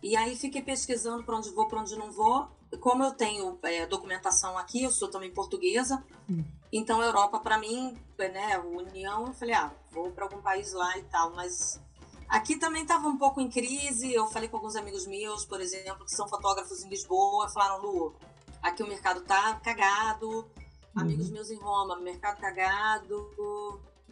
[0.02, 2.48] E aí fiquei pesquisando pra onde vou, pra onde não vou.
[2.80, 6.02] Como eu tenho é, documentação aqui, eu sou também portuguesa.
[6.28, 6.42] Hum.
[6.72, 11.02] Então, Europa, pra mim, né, União, eu falei, ah, vou pra algum país lá e
[11.02, 11.32] tal.
[11.34, 11.80] Mas
[12.30, 14.12] aqui também tava um pouco em crise.
[14.12, 17.48] Eu falei com alguns amigos meus, por exemplo, que são fotógrafos em Lisboa.
[17.50, 18.14] Falaram, Lu,
[18.62, 20.48] aqui o mercado tá cagado.
[20.94, 23.30] Amigos meus em Roma, mercado cagado.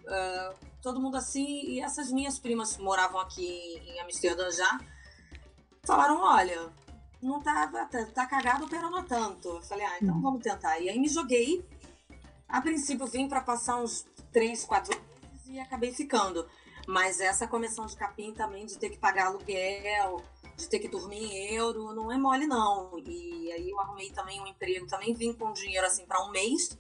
[0.07, 1.63] Ah, todo mundo assim.
[1.67, 4.79] E essas minhas primas que moravam aqui em Amsterdã já
[5.85, 6.73] falaram: olha,
[7.23, 9.49] não tá, tá, tá cagado, pero não tanto.
[9.49, 10.79] Eu falei: ah, então vamos tentar.
[10.81, 11.65] E aí me joguei.
[12.49, 16.49] A princípio vim para passar uns três, quatro meses e acabei ficando.
[16.89, 20.23] Mas essa comissão de capim também, de ter que pagar aluguel,
[20.57, 22.99] de ter que dormir em euro, não é mole não.
[22.99, 26.79] E aí eu arrumei também um emprego, também vim com dinheiro assim para um mês.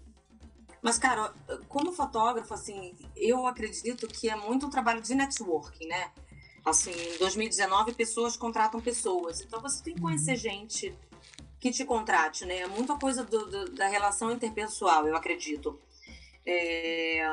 [0.80, 1.34] Mas, cara,
[1.68, 6.10] como fotógrafo, assim, eu acredito que é muito um trabalho de networking, né?
[6.64, 9.42] Assim, em 2019, pessoas contratam pessoas.
[9.42, 10.96] Então, você tem que conhecer gente
[11.60, 12.60] que te contrate, né?
[12.60, 15.78] É muita coisa do- do- da relação interpessoal, eu acredito.
[16.46, 17.26] É,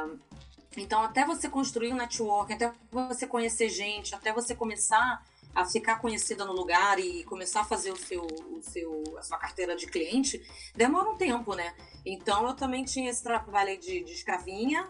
[0.78, 6.00] Então, até você construir um network, até você conhecer gente, até você começar a ficar
[6.00, 9.88] conhecida no lugar e começar a fazer o seu, o seu, a sua carteira de
[9.88, 11.74] cliente, demora um tempo, né?
[12.06, 14.90] Então, eu também tinha esse trabalho de, de escravinha.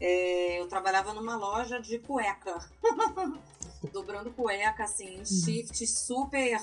[0.00, 2.56] É, eu trabalhava numa loja de cueca.
[3.92, 6.60] Dobrando cueca, assim, em shifts super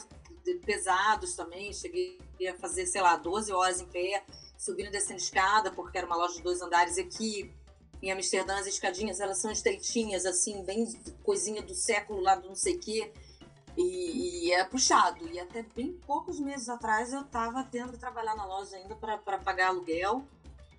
[0.66, 1.74] pesados também.
[1.74, 2.18] Cheguei
[2.50, 4.24] a fazer, sei lá, 12 horas em pé,
[4.58, 7.54] subindo e descendo escada, porque era uma loja de dois andares aqui.
[8.04, 10.86] Em Amsterdã, as escadinhas, elas são estreitinhas, assim, bem
[11.24, 13.10] coisinha do século lá do não sei o quê.
[13.78, 15.26] E, e é puxado.
[15.30, 19.38] E até bem poucos meses atrás eu tava tendo que trabalhar na loja ainda para
[19.38, 20.22] pagar aluguel,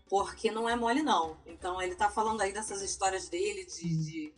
[0.06, 1.34] porque não é mole, não.
[1.46, 4.32] Então ele tá falando aí dessas histórias dele, de, de,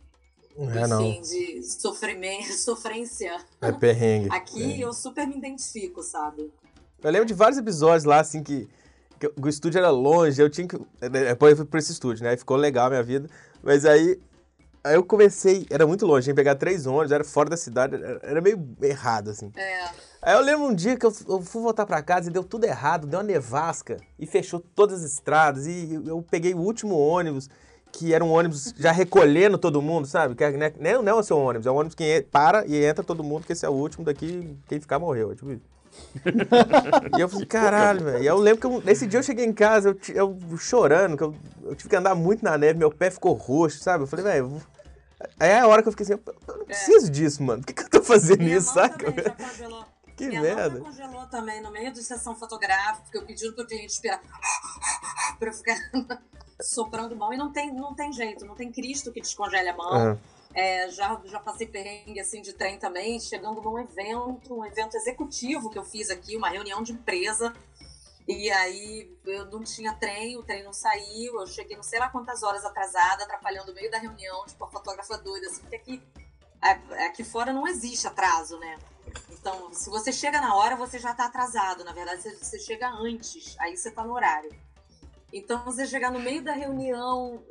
[0.56, 3.44] É, enfim, de sofrimento, sofrência.
[3.60, 4.28] É perrengue.
[4.30, 6.52] Aqui eu super me identifico, sabe?
[7.02, 8.68] Eu lembro de vários episódios lá, assim, que
[9.40, 10.78] o estúdio era longe, eu tinha que.
[11.00, 12.36] Depois eu fui pra esse estúdio, né?
[12.36, 13.28] Ficou legal a minha vida.
[13.62, 14.20] Mas aí,
[14.84, 17.96] aí eu comecei, era muito longe, tinha que pegar três ônibus, era fora da cidade,
[18.22, 19.50] era, meio errado, assim.
[19.56, 19.84] É.
[20.22, 22.64] Aí eu lembro um dia que eu, eu fui voltar pra casa e deu tudo
[22.64, 25.66] errado, deu uma nevasca e fechou todas as estradas.
[25.66, 27.48] E eu peguei o último ônibus,
[27.92, 30.34] que era um ônibus já recolhendo todo mundo, sabe?
[30.34, 32.84] Que é- né, não, não é o seu ônibus, é um ônibus que para e
[32.84, 35.32] entra todo mundo, que esse é o último daqui, quem ficar morreu.
[35.32, 35.75] é Tipo isso.
[37.16, 38.22] e eu falei, caralho, velho.
[38.22, 41.22] E eu lembro que eu- nesse dia eu cheguei em casa, eu, eu chorando, que
[41.22, 44.04] eu, eu tive que andar muito na neve, meu pé ficou roxo, sabe?
[44.04, 44.62] Eu falei, velho,
[45.38, 46.12] aí é a hora que eu fiquei assim,
[46.48, 47.62] eu não preciso disso, mano.
[47.62, 49.12] Por que, que eu tô fazendo Minha isso, saca?
[50.16, 50.80] Que Minha merda.
[50.80, 54.20] mão já congelou também no meio de sessão fotográfica, eu pedindo pro cliente esperar
[55.38, 55.76] pra eu ficar
[56.62, 57.32] soprando mão.
[57.34, 59.92] E não tem, não tem jeito, não tem Cristo que descongele a mão.
[59.92, 60.18] Aham.
[60.58, 65.68] É, já, já passei perrengue assim de trem também, chegando num evento, um evento executivo
[65.68, 67.52] que eu fiz aqui, uma reunião de empresa.
[68.26, 72.08] E aí eu não tinha trem, o trem não saiu, eu cheguei não sei lá
[72.08, 76.02] quantas horas atrasada, atrapalhando o meio da reunião, tipo, a fotógrafa doida, assim, porque aqui,
[76.60, 78.78] a- aqui fora não existe atraso, né?
[79.30, 81.84] Então, se você chega na hora, você já tá atrasado.
[81.84, 84.50] Na verdade, você, você chega antes, aí você tá no horário.
[85.32, 87.44] Então, você chegar no meio da reunião,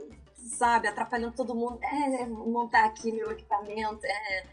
[0.48, 4.46] sabe, atrapalhando todo mundo, é, é, montar aqui meu equipamento, é,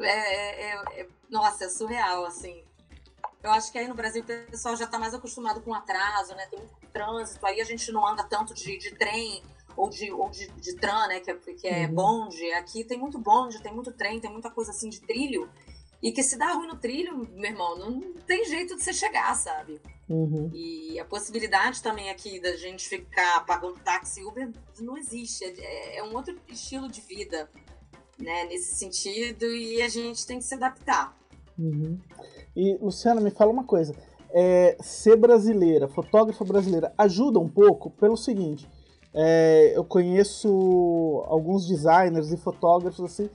[0.00, 2.62] é, é, é- nossa, é surreal, assim.
[3.42, 6.46] Eu acho que aí no Brasil o pessoal já tá mais acostumado com atraso, né?
[6.46, 9.42] Tem muito trânsito, aí a gente não anda tanto de, de trem
[9.76, 11.18] ou de, ou de, de tram, né?
[11.20, 11.94] Que é, que é Uhum.
[11.94, 12.52] bonde.
[12.52, 15.50] Aqui tem muito bonde, tem muito trem, tem muita coisa assim de trilho.
[16.00, 19.34] E que se dá ruim no trilho, meu irmão, não tem jeito de você chegar,
[19.34, 19.80] sabe?
[20.08, 20.50] Uhum.
[20.52, 25.44] E a possibilidade também aqui da gente ficar pagando táxi Uber não existe.
[25.44, 27.48] É, é um outro estilo de vida,
[28.18, 28.44] né?
[28.44, 31.16] Nesse sentido, e a gente tem que se adaptar.
[31.58, 31.98] Uhum.
[32.54, 33.94] E, Luciana, me fala uma coisa.
[34.34, 38.68] É, ser brasileira, fotógrafa brasileira, ajuda um pouco pelo seguinte.
[39.14, 40.48] é, eu conheço
[41.26, 43.28] alguns designers e fotógrafos assim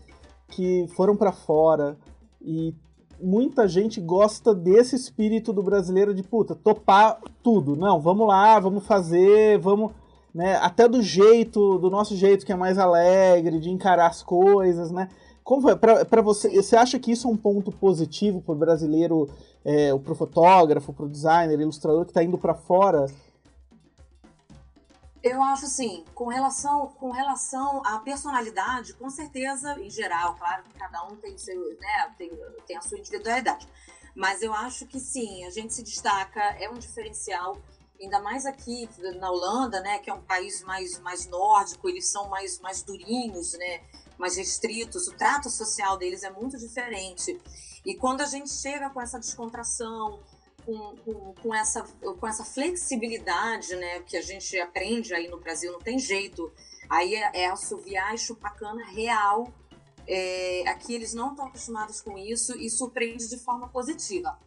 [0.47, 1.97] que foram para fora
[2.41, 2.73] e
[3.21, 7.75] muita gente gosta desse espírito do brasileiro de puta, topar tudo.
[7.75, 9.91] Não, vamos lá, vamos fazer, vamos,
[10.33, 14.91] né, até do jeito, do nosso jeito que é mais alegre, de encarar as coisas,
[14.91, 15.09] né?
[15.43, 15.77] Como foi?
[15.77, 19.29] Pra, pra você, você acha que isso é um ponto positivo pro brasileiro,
[19.63, 23.05] é, pro fotógrafo, pro designer, ilustrador que tá indo para fora?
[25.29, 30.79] Eu acho assim, com relação, com relação à personalidade, com certeza, em geral, claro que
[30.79, 32.31] cada um tem, seu, né, tem,
[32.65, 33.67] tem a sua individualidade.
[34.15, 37.61] Mas eu acho que sim, a gente se destaca, é um diferencial,
[38.01, 42.29] ainda mais aqui na Holanda, né, que é um país mais, mais nórdico, eles são
[42.29, 43.81] mais, mais durinhos, né,
[44.17, 47.37] mais restritos, o trato social deles é muito diferente.
[47.85, 50.23] E quando a gente chega com essa descontração,
[50.67, 55.71] com, com, com, essa, com essa flexibilidade né, que a gente aprende aí no Brasil,
[55.71, 56.51] não tem jeito.
[56.89, 59.47] Aí é, é assoviar e chupar cana real.
[60.05, 64.37] É, aqui eles não estão acostumados com isso e surpreende de forma positiva.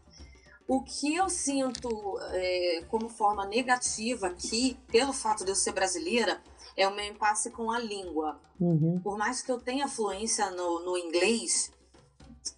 [0.69, 1.89] O que eu sinto
[2.33, 6.41] é, como forma negativa aqui, pelo fato de eu ser brasileira,
[6.77, 8.39] é o meu impasse com a língua.
[8.61, 9.01] Uhum.
[9.03, 11.73] Por mais que eu tenha fluência no, no inglês,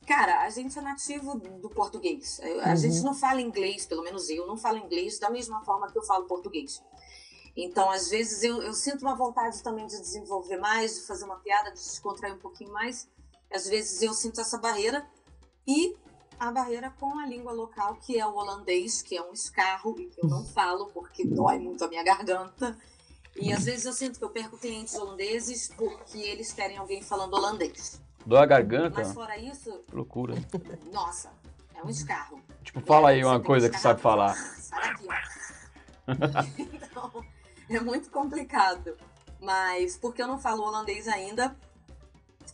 [0.07, 2.41] Cara, a gente é nativo do português.
[2.65, 2.77] A Uhum.
[2.77, 6.03] gente não fala inglês, pelo menos eu, não falo inglês da mesma forma que eu
[6.03, 6.83] falo português.
[7.57, 11.37] Então, às vezes, eu, eu sinto uma vontade também de desenvolver mais, de fazer uma
[11.37, 13.09] piada, de descontrair um pouquinho mais.
[13.53, 15.07] Às vezes eu sinto essa barreira.
[15.67, 15.95] E
[16.41, 20.07] a barreira com a língua local, que é o holandês, que é um escarro e
[20.07, 22.77] que eu não falo porque dói muito a minha garganta.
[23.37, 27.35] E às vezes eu sinto que eu perco clientes holandeses porque eles querem alguém falando
[27.35, 28.01] holandês.
[28.25, 29.01] Dói a garganta?
[29.01, 30.35] Mas fora isso, loucura.
[30.93, 31.31] nossa,
[31.75, 32.41] é um escarro.
[32.63, 34.35] Tipo, fala aí uma coisa que sabe falar.
[34.35, 36.63] Sai daqui, ó.
[36.75, 37.25] então,
[37.69, 38.97] é muito complicado.
[39.41, 41.57] Mas porque eu não falo holandês ainda,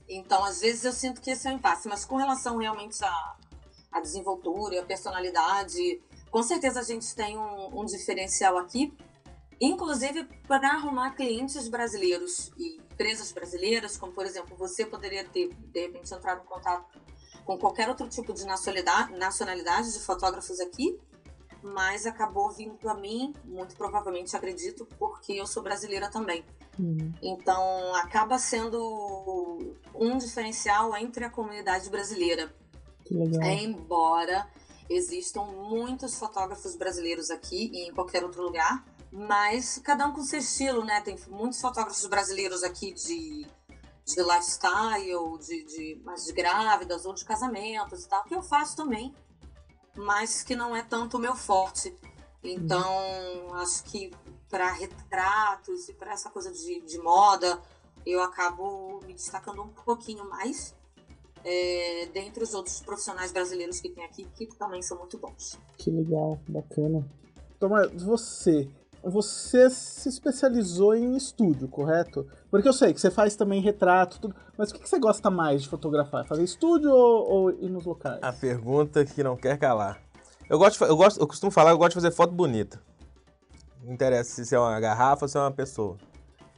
[0.09, 1.87] então às vezes eu sinto que esse é um impasse.
[1.87, 3.37] Mas com relação realmente à,
[3.93, 6.01] à desenvoltura e à personalidade,
[6.31, 8.93] com certeza a gente tem um, um diferencial aqui.
[9.61, 15.81] Inclusive para arrumar clientes brasileiros e empresas brasileiras, como por exemplo, você poderia ter, de
[15.81, 17.01] repente, entrado em contato
[17.45, 21.01] com qualquer outro tipo de nacionalidade, nacionalidade de fotógrafos aqui,
[21.63, 26.45] mas acabou vindo para mim, muito provavelmente, acredito, porque eu sou brasileira também.
[26.79, 27.13] Uhum.
[27.23, 32.55] Então, acaba sendo um diferencial entre a comunidade brasileira.
[33.05, 33.43] Que legal.
[33.43, 34.49] Embora
[34.89, 40.39] existam muitos fotógrafos brasileiros aqui e em qualquer outro lugar, mas cada um com seu
[40.39, 41.01] estilo, né?
[41.01, 43.47] Tem muitos fotógrafos brasileiros aqui de,
[44.05, 48.77] de lifestyle, de, de, mais de grávidas ou de casamentos e tal, que eu faço
[48.77, 49.15] também,
[49.97, 51.95] mas que não é tanto o meu forte.
[52.43, 52.89] Então,
[53.55, 54.13] acho que
[54.49, 57.61] para retratos e para essa coisa de, de moda,
[58.07, 60.75] eu acabo me destacando um pouquinho mais
[61.45, 65.59] é, dentre os outros profissionais brasileiros que tem aqui, que também são muito bons.
[65.77, 67.07] Que legal, bacana.
[67.59, 68.71] Tomás, você,
[69.11, 72.27] você se especializou em estúdio, correto?
[72.51, 74.35] Porque eu sei que você faz também retrato, tudo.
[74.57, 76.27] Mas o que, que você gosta mais de fotografar?
[76.27, 78.19] Fazer estúdio ou, ou ir nos locais?
[78.23, 80.01] A pergunta que não quer calar.
[80.49, 82.81] Eu gosto, eu gosto, eu costumo falar, eu gosto de fazer foto bonita.
[83.85, 85.97] Não interessa se é uma garrafa ou se é uma pessoa.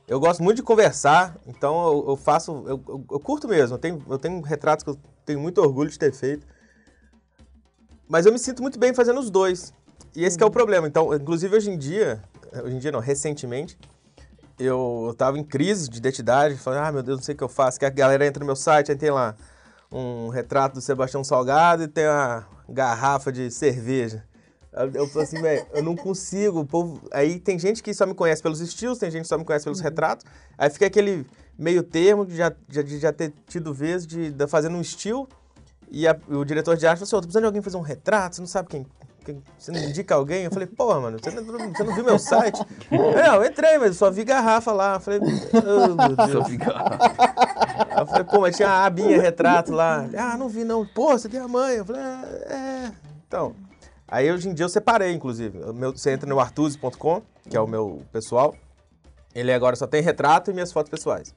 [0.07, 3.75] Eu gosto muito de conversar, então eu, eu faço, eu, eu- eu curto mesmo.
[3.77, 6.47] Eu tenho, eu tenho retratos que eu tenho muito orgulho de ter feito.
[8.09, 9.73] Mas eu me sinto muito bem fazendo os dois.
[10.17, 10.89] E esse que é o problema.
[10.89, 12.21] Então, inclusive hoje em dia,
[12.63, 13.79] hoje em dia não, recentemente,
[14.59, 17.49] eu, tava em crise de identidade, falei, ah, meu Deus, não sei o que eu
[17.49, 17.79] faço.
[17.79, 19.35] Que a galera entra no meu site, aí tem lá
[19.91, 24.25] um retrato do Sebastião Salgado e tem uma garrafa de cerveja.
[24.95, 26.65] Eu, falei assim, velho, eu não consigo.
[26.65, 27.01] povo...
[27.11, 29.65] Aí tem gente que só me conhece pelos estilos, tem gente que só me conhece
[29.65, 30.25] pelos retratos.
[30.57, 31.27] Aí fica aquele
[31.59, 35.29] meio termo de já, já, já ter tido vez de, de fazendo um estilo.
[35.91, 37.81] E a- o diretor de arte falou assim, ô, tô precisando de alguém fazer um
[37.81, 38.87] retrato, você não sabe quem...
[39.59, 40.45] você não indica alguém?
[40.45, 42.61] Eu falei, porra, mano, você não, você não viu meu site?
[42.91, 44.95] Não, eu entrei, mas só vi garrafa lá.
[44.95, 46.33] Eu falei, oh, meu Deus.
[46.33, 46.73] Só fica...
[47.91, 50.09] Aí eu falei, pô, mas tinha a abinha retrato lá.
[50.17, 50.87] Ah, não vi não.
[50.87, 51.77] Pô, você tem a mãe?
[51.77, 52.53] Eu falei, é.
[52.53, 52.93] é.
[53.27, 53.55] Então,
[54.09, 55.59] aí hoje em dia eu separei, inclusive.
[55.73, 58.55] Meu, você entra no artuzzi.com, que é o meu pessoal.
[59.35, 61.35] Ele agora só tem retrato e minhas fotos pessoais.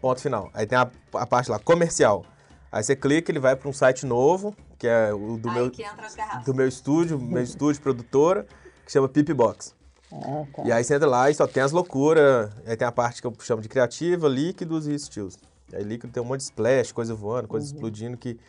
[0.00, 0.50] Ponto final.
[0.54, 2.24] Aí tem a, a parte lá, comercial.
[2.70, 5.70] Aí você clica, ele vai para um site novo, que é o do, Aí meu,
[5.70, 6.44] que entra as garrafas.
[6.44, 8.44] do meu estúdio, meu estúdio produtora,
[8.84, 9.76] que chama Pipbox.
[10.12, 10.62] Ah, tá.
[10.64, 12.50] E aí você entra lá e só tem as loucuras.
[12.66, 15.38] Aí tem a parte que eu chamo de criativa, líquidos e estilos.
[15.72, 18.40] Aí líquido tem um monte de splash, coisa voando, coisa explodindo, que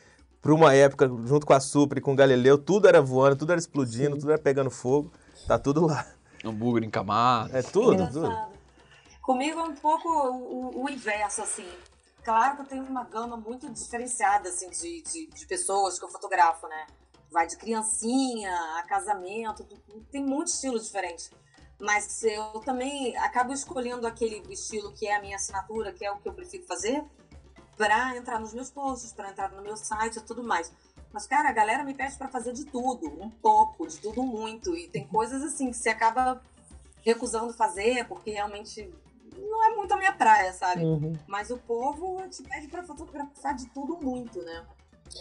[0.41, 3.51] por uma época, junto com a Supra e com o Galileu, tudo era voando, tudo
[3.51, 5.11] era explodindo, tudo era pegando fogo.
[5.47, 6.03] Tá tudo lá.
[6.43, 7.55] Hambúrguer encamado.
[7.55, 8.25] É tudo, tudo.
[8.25, 8.53] Engraçado.
[9.21, 11.67] Comigo é um pouco o- o inverso, assim.
[12.23, 16.09] Claro que eu tenho uma gama muito diferenciada, assim, de, de, de pessoas que eu
[16.09, 16.87] fotografo, né?
[17.29, 19.65] Vai de criancinha a casamento,
[20.09, 21.29] tem muito estilo diferente.
[21.79, 26.17] Mas eu também acabo escolhendo aquele estilo que é a minha assinatura, que é o
[26.17, 27.03] que eu prefiro fazer,
[27.75, 30.71] pra entrar nos meus posts, pra entrar no meu site e tudo mais.
[31.11, 34.77] Mas, cara, a galera me pede pra fazer de tudo, um pouco, de tudo muito.
[34.77, 36.41] E tem coisas assim que você acaba
[37.01, 38.89] recusando fazer, porque realmente
[39.37, 40.83] não é muito a minha praia, sabe?
[40.83, 41.13] Uhum.
[41.27, 44.65] Mas o povo te pede pra fotografar de tudo muito, né?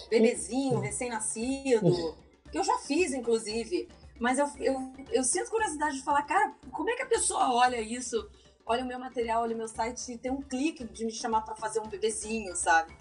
[0.08, 2.16] Bebezinho, recém-nascido,
[2.50, 3.88] que eu já fiz, inclusive.
[4.18, 7.80] Mas eu, eu, eu sinto curiosidade de falar, cara, como é que a pessoa olha
[7.80, 8.28] isso?
[8.64, 11.42] Olha o meu material, olha o meu site e tem um clique de me chamar
[11.42, 12.94] pra fazer um bebezinho, sabe?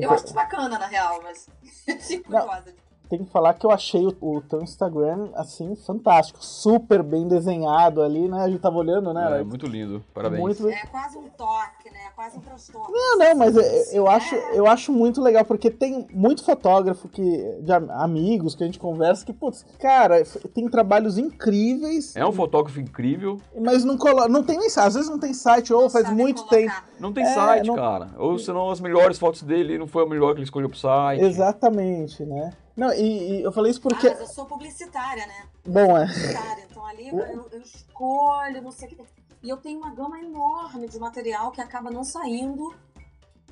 [0.00, 1.46] Eu acho bacana, na real, mas
[2.08, 2.74] fico curiosa.
[3.08, 6.38] Tem que falar que eu achei o, o teu Instagram, assim, fantástico.
[6.42, 8.40] Super bem desenhado ali, né?
[8.42, 9.20] A gente tava olhando, né?
[9.22, 9.46] É, Alex?
[9.46, 10.02] muito lindo.
[10.14, 10.40] Parabéns.
[10.40, 11.98] Muito É quase um toque, né?
[12.08, 12.88] É quase um transtorno.
[12.90, 14.14] Não, não, mas eu, eu É.
[14.14, 17.22] acho, eu acho muito legal, porque tem muito fotógrafo que,
[17.60, 20.24] de am- amigos que a gente conversa que, putz, cara,
[20.54, 23.38] tem trabalhos incríveis, É um fotógrafo incrível.
[23.60, 24.26] mas não colo...
[24.26, 26.56] não tem nem site, às vezes não tem site, ou Não faz muito colocar.
[26.56, 26.74] tempo.
[26.98, 28.08] Não tem É, site, não- cara.
[28.16, 31.22] Ou senão as melhores fotos dele não foi a melhor que ele escolheu pro site.
[31.22, 32.54] Exatamente, né?
[32.76, 34.08] Não, e, e eu falei isso porque.
[34.08, 35.48] Ah, mas eu sou publicitária, né?
[35.66, 36.06] Bom, é.
[36.06, 39.04] publicitária, então ali eu, eu escolho, não sei o que.
[39.42, 42.74] E eu tenho uma gama enorme de material que acaba não saindo.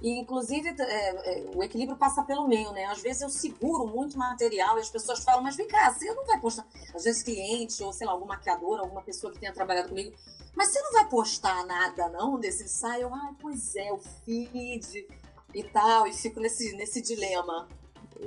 [0.03, 2.87] E, inclusive, é, é, o equilíbrio passa pelo meio, né?
[2.87, 6.25] Às vezes eu seguro muito material e as pessoas falam, mas vem cá, você não
[6.25, 6.66] vai postar.
[6.95, 10.16] Às vezes cliente, ou sei lá, algum maquiador, alguma pessoa que tenha trabalhado comigo,
[10.55, 13.12] mas você não vai postar nada, não, desse ensaio?
[13.12, 15.07] Ai, pois é, o feed
[15.55, 17.68] e tal, e fico nesse, nesse dilema.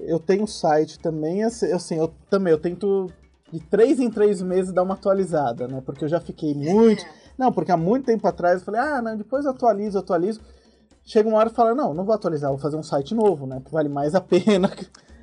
[0.01, 3.11] Eu tenho site também, assim, assim, eu também, eu tento
[3.51, 5.81] de três em três meses dar uma atualizada, né?
[5.85, 7.03] Porque eu já fiquei muito.
[7.03, 7.09] É.
[7.37, 10.41] Não, porque há muito tempo atrás eu falei, ah, não, depois eu atualizo, eu atualizo.
[11.05, 13.61] Chega uma hora e fala, não, não vou atualizar, vou fazer um site novo, né?
[13.63, 14.71] Que vale mais a pena.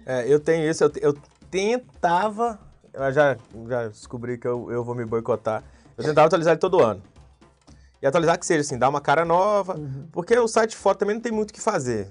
[0.06, 1.14] É, eu tenho isso, eu, eu
[1.50, 2.58] tentava.
[2.92, 3.36] Eu já,
[3.68, 5.64] já descobri que eu, eu vou me boicotar.
[5.96, 7.02] Eu tentava atualizar ele todo ano.
[8.02, 9.78] E atualizar que seja assim, dar uma cara nova,
[10.10, 12.08] porque o site de foto também não tem muito o que fazer.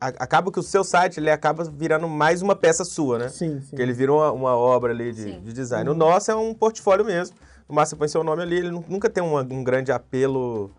[0.00, 3.28] Acaba que o seu site ele acaba virando mais uma peça sua, né?
[3.28, 3.66] Sim, sim.
[3.70, 5.88] Porque ele vira uma, uma obra ali de, de design.
[5.90, 7.36] O nosso é um portfólio mesmo.
[7.68, 10.70] No máximo você põe seu nome ali, ele nu- nunca tem uma- um grande apelo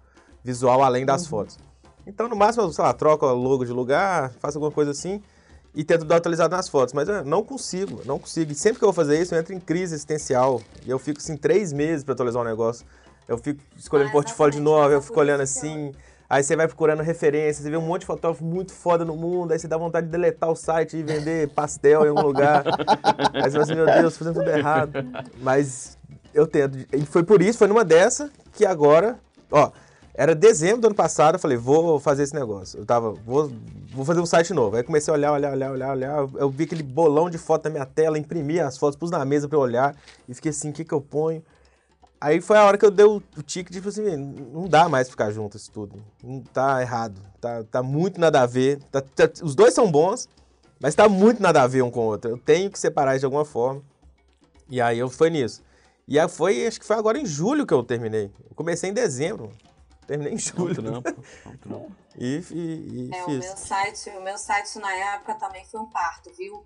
[0.43, 1.57] visual além das fotos.
[2.05, 5.21] Então, no máximo, sei lá, troco o logo de lugar, faço alguma coisa assim
[5.73, 6.93] e tento dar atualizado nas fotos.
[6.93, 8.51] Mas eu não consigo, não consigo.
[8.51, 10.61] E sempre que eu vou fazer isso, eu entro em crise existencial.
[10.85, 12.85] E eu fico, assim, três meses para atualizar um negócio.
[13.27, 15.91] Eu fico escolhendo Ah, portfólio de novo, eu fico olhando assim.
[16.29, 19.51] Aí você vai procurando referências, você vê um monte de fotógrafo muito foda no mundo,
[19.51, 22.63] aí você dá vontade de deletar o site e vender pastel em algum lugar.
[23.33, 24.93] aí você fala assim, meu Deus, fazendo tudo errado.
[25.41, 25.97] Mas
[26.33, 26.77] eu tento.
[26.91, 29.19] E foi por isso, foi numa dessa que agora,
[29.51, 29.71] ó,
[30.15, 32.79] era dezembro do ano passado, eu falei, vou fazer esse negócio.
[32.79, 33.51] Eu tava, vou,
[33.91, 34.75] vou fazer um site novo.
[34.75, 36.29] Aí comecei a olhar, olhar, olhar, olhar, olhar.
[36.35, 39.47] Eu vi aquele bolão de foto na minha tela, imprimi as fotos, pus na mesa
[39.47, 39.95] pra eu olhar
[40.29, 41.43] e fiquei assim, o que que eu ponho?
[42.23, 44.87] Aí foi a hora que eu dei o, o tique de tipo assim, não dá
[44.87, 46.01] mais ficar junto isso tudo.
[46.23, 47.19] Não tá errado.
[47.41, 48.81] Tá, tá muito nada a ver.
[48.83, 50.29] Tá- tá- os dois são bons,
[50.79, 52.31] mas tá muito nada a ver um com o outro.
[52.31, 53.81] Eu tenho que separar isso de alguma forma.
[54.69, 55.61] E aí eu fui nisso.
[56.07, 58.31] E aí foi, acho que foi agora em julho que eu terminei.
[58.49, 59.51] Eu comecei em dezembro.
[60.07, 60.75] Terminei em julho.
[60.81, 61.09] trampo,
[61.45, 61.91] é um trampo.
[62.17, 63.39] E, e, e É, o fiz.
[63.39, 66.63] meu site, o meu site na época também foi um parto, viu?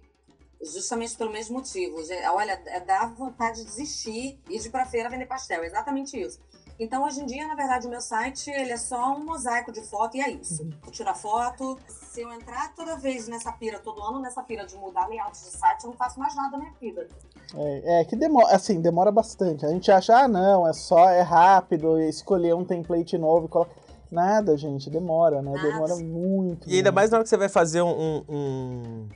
[0.62, 1.98] Justamente pelo mesmo motivo.
[2.34, 5.64] Olha, é- dá vontade de desistir e de ir pra feira vender pastel.
[5.64, 6.40] É exatamente isso.
[6.80, 9.82] Então, hoje em dia, na verdade, o meu site ele é só um mosaico de
[9.82, 10.68] foto e é isso.
[10.86, 11.78] Eu tiro a foto.
[11.88, 15.50] Se eu entrar toda vez nessa pira, todo ano nessa pira de mudar layout de
[15.58, 17.08] site, eu não faço mais nada na minha vida.
[17.56, 19.66] É, é que demora, assim, demora bastante.
[19.66, 23.74] A gente acha, ah, não, é só, é rápido, escolher um template novo e colocar.
[24.12, 25.52] Nada, gente, demora, né?
[25.60, 26.70] Demora muito.
[26.70, 26.96] E ainda muito.
[26.96, 29.10] mais na hora que você vai fazer um, um-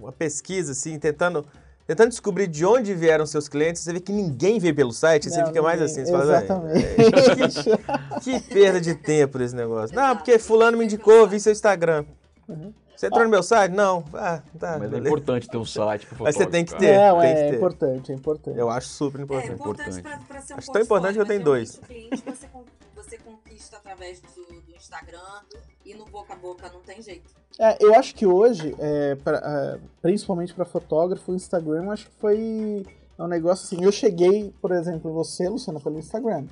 [0.00, 1.44] uma pesquisa, assim, tentando,
[1.86, 5.38] tentando descobrir de onde vieram seus clientes, você vê que ninguém veio pelo site, você
[5.40, 7.70] Não, fica mais assim, você fala, "Véi, Exatamente.
[8.22, 9.94] que perda de tempo desse negócio.
[9.94, 12.04] Não, porque fulano me indicou, vi seu Instagram.
[12.48, 12.72] Uhum.
[12.96, 13.70] Você entrou no meu site?
[13.70, 14.04] Não.
[14.12, 14.72] Ah, tá.
[14.72, 15.08] Mas é beleza.
[15.08, 16.98] importante ter um site pro Mas você tem que ter.
[16.98, 17.56] Não, tem é, que é ter.
[17.56, 18.58] importante, é importante.
[18.58, 19.52] Eu acho super É importante.
[19.54, 20.02] importante importante.
[20.02, 21.80] pra, pra ser um Acho tão importante que eu tenho mas dois.
[21.86, 22.46] cliente você,
[23.58, 25.18] conquista através do, do Instagram
[25.84, 27.30] e no boca a boca não tem jeito.
[27.58, 32.06] É, eu acho que hoje, é, pra- é, principalmente para fotógrafo, o Instagram, eu acho
[32.06, 32.86] que foi
[33.18, 33.84] um negócio assim.
[33.84, 36.46] Eu cheguei, por exemplo, em você, Luciana, pelo Instagram.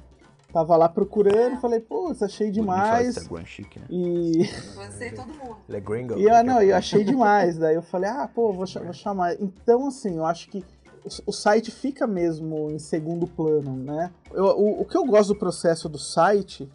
[0.52, 3.16] Tava lá procurando, falei, putz, achei Bonito demais.
[3.16, 3.86] Instagram chique, né?
[3.90, 4.44] E,
[4.74, 5.56] Você e todo mundo.
[5.68, 6.18] Ele é gringo.
[6.18, 7.58] e eu, não, eu achei demais.
[7.58, 9.34] Daí eu falei, ah, pô, vou, vou chamar.
[9.40, 10.64] Então, assim, eu acho que
[11.04, 14.10] o, o site fica mesmo em segundo plano, né?
[14.32, 16.68] Eu- o, o que eu gosto do processo do site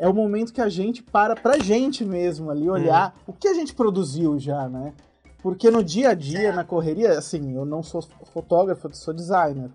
[0.00, 3.54] é o momento que a gente para pra gente mesmo ali olhar o que a
[3.54, 4.94] gente produziu já, né?
[5.42, 6.52] Porque no dia a dia, É.
[6.52, 9.70] na correria, assim, eu não sou fotógrafo, eu sou designer.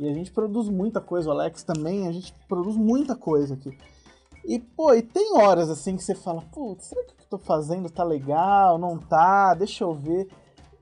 [0.00, 3.76] E a gente produz muita coisa, o Alex também, a gente produz muita coisa aqui.
[4.44, 7.28] E, pô, e tem horas assim que você fala, putz, será que o que eu
[7.30, 8.78] tô fazendo tá legal?
[8.78, 9.52] Não tá?
[9.54, 10.28] Deixa eu ver.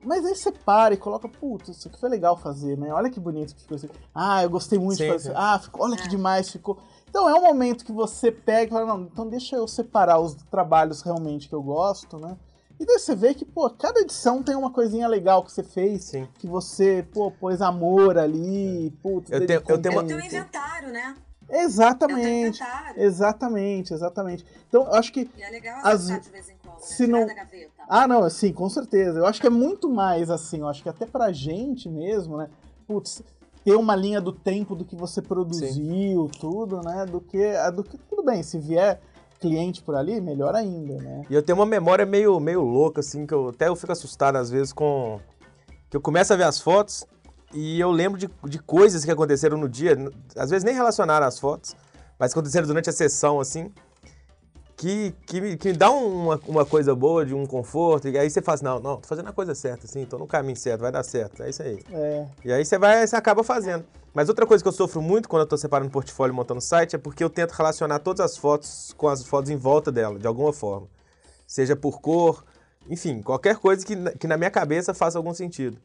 [0.03, 2.93] Mas aí você para e coloca, putz, isso aqui foi legal fazer, né?
[2.93, 3.89] Olha que bonito que ficou assim.
[4.15, 5.33] Ah, eu gostei muito Sim, de fazer.
[5.35, 6.07] Ah, ficou, olha que É.
[6.07, 6.77] demais ficou.
[7.09, 10.35] Então é um momento que você pega e fala, não, então deixa eu separar os
[10.51, 12.37] trabalhos realmente que eu gosto, né?
[12.79, 16.03] E daí você vê que, pô, cada edição tem uma coisinha legal que você fez,
[16.03, 16.27] Sim.
[16.37, 20.07] que você, pô, pôs amor ali, putz, Eu tenho- eu tenho um uma- É o
[20.07, 20.35] teu tempo.
[20.35, 21.15] inventário, né?
[21.49, 22.27] É o teu Exatamente.
[22.59, 23.01] inventário.
[23.01, 24.45] Exatamente, exatamente.
[24.69, 25.27] Então, eu acho que.
[25.35, 26.81] E é legal As- de vez em quando, né?
[26.81, 27.27] se Tirar não-.
[27.89, 29.17] Ah, não, assim, com certeza.
[29.17, 32.47] Eu acho que é muito mais assim, eu acho que até pra gente mesmo, né?
[32.85, 33.23] Putz,
[33.67, 37.05] ter uma linha do tempo do que você produziu, tudo, né?
[37.05, 37.97] Do que, a- do que.
[37.97, 39.01] Tudo bem, se vier
[39.41, 41.23] cliente por ali, melhor ainda, né?
[41.29, 44.37] E eu tenho uma memória meio, meio louca, assim, que eu até eu fico assustado
[44.37, 45.19] às vezes com.
[45.89, 47.05] Que eu começo a ver as fotos
[47.53, 49.97] e eu lembro de, de coisas que aconteceram no dia,
[50.37, 51.75] às vezes nem relacionaram às fotos,
[52.17, 53.69] mas aconteceram durante a sessão, assim,
[54.77, 58.29] que, que, me, que me dá uma, uma coisa boa, de um conforto, e aí
[58.29, 60.81] você fala assim, não, não, tô fazendo a coisa certa, assim, tô no caminho certo,
[60.81, 61.83] vai dar certo, é isso aí.
[61.91, 63.83] É, E aí você vai, você acaba fazendo.
[64.13, 66.95] Mas outra coisa que eu sofro muito quando eu tô separando portfólio e montando site
[66.95, 70.27] é porque eu tento relacionar todas as fotos com as fotos em volta dela, de
[70.27, 70.87] alguma forma.
[71.47, 72.43] Seja por cor,
[72.87, 75.77] enfim, qualquer coisa que, na- que na minha cabeça faça algum sentido.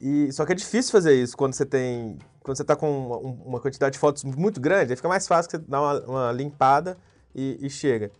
[0.00, 2.18] E, só que é difícil fazer isso quando você tem.
[2.42, 5.26] Quando você tá com uma, um- uma quantidade de fotos muito grande, aí fica mais
[5.26, 6.96] fácil você dar uma, uma limpada
[7.36, 8.10] e, e chega.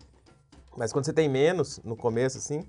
[0.76, 2.62] Mas quando você tem menos no começo, assim,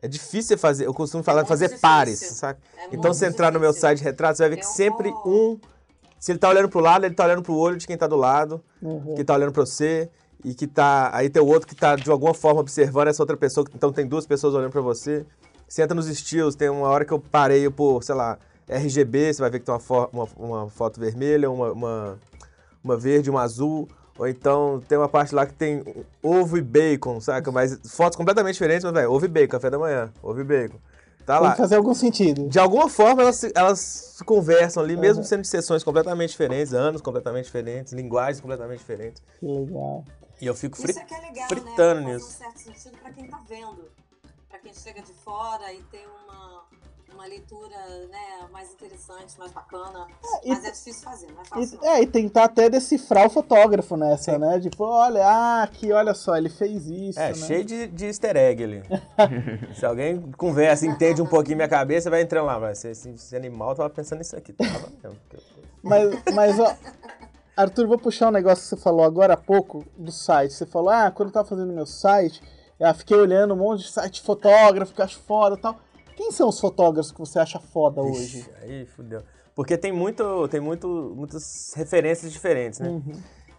[0.00, 0.86] é difícil você fazer.
[0.86, 1.82] Eu costumo falar muito fazer difícil.
[1.82, 2.58] pares, saca?
[2.78, 5.10] É Então, se entrar no meu site de retratos, você vai ver que Eu sempre
[5.10, 5.22] vou-
[5.52, 5.60] um.
[6.18, 8.16] Se ele tá olhando pro lado, ele tá olhando pro olho de quem tá do
[8.16, 9.14] lado, uhum.
[9.16, 10.08] que tá olhando pra você,
[10.44, 11.10] e que tá.
[11.12, 14.06] Aí tem o outro que tá de alguma forma observando essa outra pessoa, então tem
[14.06, 15.26] duas pessoas olhando pra você.
[15.68, 18.38] Você entra nos estilos, tem uma hora que eu parei por, sei lá,
[18.68, 22.18] RGB, você vai ver que tem uma, fo- uma, uma foto vermelha, uma, uma,
[22.84, 23.88] uma verde, uma azul.
[24.22, 25.82] Ou então tem uma parte lá que tem
[26.22, 27.50] ovo e bacon, saca?
[27.50, 30.76] Mas fotos completamente diferentes, mas, velho, ovo e bacon, café da manhã, ovo e bacon.
[31.26, 31.50] Tá Tem lá.
[31.52, 32.48] que fazer algum sentido.
[32.48, 35.26] De alguma forma elas se, elas se conversam ali, mesmo Uhum.
[35.28, 39.20] sendo de sessões completamente diferentes, anos completamente diferentes, linguagens completamente diferentes.
[39.40, 40.04] Que legal.
[40.40, 42.14] E eu fico fri- Isso é que é legal, fritando né?
[42.14, 42.36] nisso.
[42.38, 43.84] Faz um certo sentido pra quem tá vendo.
[44.48, 46.62] Pra quem chega de fora e tem uma,
[47.14, 47.76] uma leitura
[48.10, 50.06] né, mais interessante, mais bacana.
[50.44, 51.78] e- Mas é difícil fazer, não é fácil.
[51.80, 51.92] E, não.
[51.92, 54.38] é, e tentar até decifrar o fotógrafo nessa, Sim.
[54.38, 54.60] né?
[54.60, 57.18] Tipo, olha, ah, aqui, olha só, ele fez isso.
[57.20, 57.34] É, né?
[57.34, 58.82] cheio de, de easter egg ali.
[59.74, 62.58] Se alguém conversa, entende um pouquinho minha cabeça, vai entrando lá.
[62.58, 64.52] Vai, esse, esse animal tava pensando nisso aqui.
[64.52, 65.18] Tava mesmo.
[65.82, 66.76] Mas, mas ó,
[67.56, 70.52] Arthur, vou puxar um negócio que você falou agora há pouco do site.
[70.54, 72.42] Você falou, ah, quando eu tava fazendo meu site,
[72.78, 75.78] eu fiquei olhando um monte de site fotógrafo que eu acho foda e tal.
[76.16, 78.38] Quem são os fotógrafos que você acha foda hoje?
[78.40, 79.22] Ixi, aí fudeu.
[79.54, 82.88] Porque tem, muito, tem muito, muitas referências diferentes, né?
[82.88, 83.12] Uhum.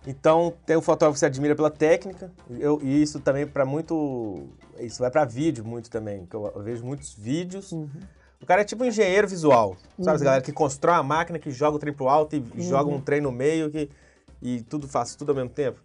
[0.06, 4.50] Então, tem o fotógrafo que se admira pela técnica, eu, e isso também para muito.
[4.80, 7.72] Isso vai para vídeo muito também, que eu, eu vejo muitos vídeos.
[7.72, 7.88] Uhum.
[8.42, 10.10] O cara é tipo um engenheiro visual, sabe?
[10.10, 10.14] Uhum.
[10.16, 12.62] Essa galera que constrói uma máquina, que joga o trem pro alto e Uhum.
[12.62, 13.90] joga um trem no meio que,
[14.42, 15.80] e tudo faz tudo ao mesmo tempo.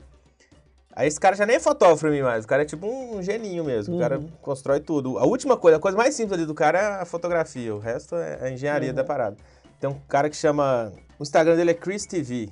[0.98, 3.22] Aí esse cara já nem é fotógrafo pra mim mais, o cara é tipo um
[3.22, 4.28] geninho mesmo, o cara Uhum.
[4.42, 5.16] constrói tudo.
[5.16, 8.16] A última coisa, a coisa mais simples ali do cara é a fotografia, o resto
[8.16, 8.96] é a engenharia Uhum.
[8.96, 9.36] da parada.
[9.78, 10.92] Tem um cara que chama.
[11.16, 12.48] O Instagram dele é Chris TV.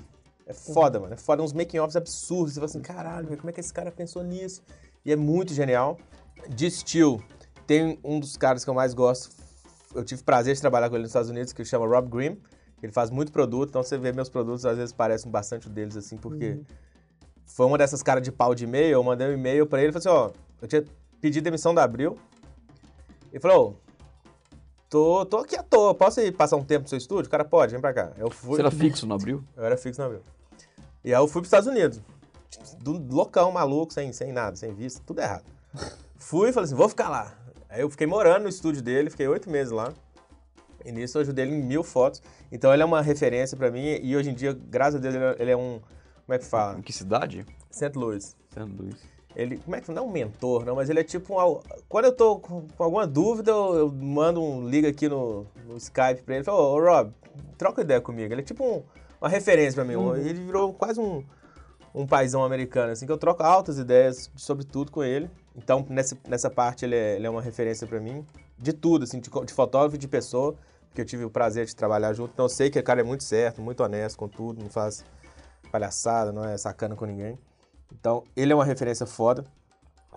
[0.47, 1.15] É foda, mano.
[1.15, 2.55] É foda, uns making-offs absurdos.
[2.55, 4.63] Você fala assim, caralho, como é que esse cara pensou nisso?
[5.05, 5.99] E é muito genial.
[6.49, 7.21] De Steel,
[7.67, 9.31] tem um dos caras que eu mais gosto.
[9.93, 12.37] Eu tive prazer de trabalhar com ele nos Estados Unidos, que chama Rob Grimm.
[12.81, 16.17] Ele faz muito produto, então você vê meus produtos, às vezes parecem bastante deles, assim,
[16.17, 16.61] porque
[17.47, 18.93] foi uma dessas caras de pau de e-mail.
[18.93, 20.31] Eu mandei um e-mail pra ele e falei assim: ó,
[20.61, 20.85] eu tinha
[21.21, 22.19] pedido demissão da Abril.
[23.33, 23.81] Ele falou:
[24.89, 27.29] tô, tô aqui à toa, posso ir passar um tempo no seu estúdio?
[27.29, 28.13] O cara pode, vem pra cá.
[28.19, 28.57] Eu fui.
[28.57, 29.43] Você era fixo no abril?
[29.57, 30.23] Eu era fixo na Abril.
[31.05, 32.01] E aí eu fui pros Estados Unidos.
[32.81, 35.45] Do loucão, maluco, sem, sem nada, sem visto, tudo errado.
[36.19, 37.33] Fui e falei assim, vou ficar lá.
[37.69, 39.93] Aí eu fiquei morando no estúdio dele, fiquei oito meses lá.
[40.85, 42.21] E nisso eu ajudei ele em mil fotos.
[42.51, 45.25] Então ele é uma referência pra mim e hoje em dia, graças a Deus, ele
[45.25, 45.81] é- ele é um...
[46.27, 46.79] Como é que fala?
[46.79, 47.47] Em que cidade?
[47.71, 47.93] St.
[47.97, 48.37] Louis.
[48.53, 48.97] São Luís.
[49.35, 51.61] Ele, como é que não é um mentor, não, mas ele é tipo um.
[51.89, 55.77] Quando eu tô com, com alguma dúvida, eu, eu mando um liga aqui no, no
[55.77, 57.13] Skype pra ele e falo, ô, Rob,
[57.59, 58.33] troca ideia comigo.
[58.33, 58.83] Ele é tipo um-
[59.21, 59.95] uma referência pra mim.
[59.97, 61.23] um- Ele virou quase um,
[61.95, 65.31] um paizão americano, assim, que eu troco altas ideias sobre tudo com ele.
[65.55, 68.25] Então, nessa, nessa parte, ele é, ele é uma referência pra mim.
[68.59, 70.55] De tudo, assim, de, de fotógrafo e de pessoa,
[70.89, 72.31] porque eu tive o prazer de trabalhar junto.
[72.33, 75.05] Então, eu sei que o cara é muito certo, muito honesto com tudo, não faz
[75.71, 77.39] palhaçada, não é sacana com ninguém.
[77.93, 79.45] Então, ele é uma referência foda.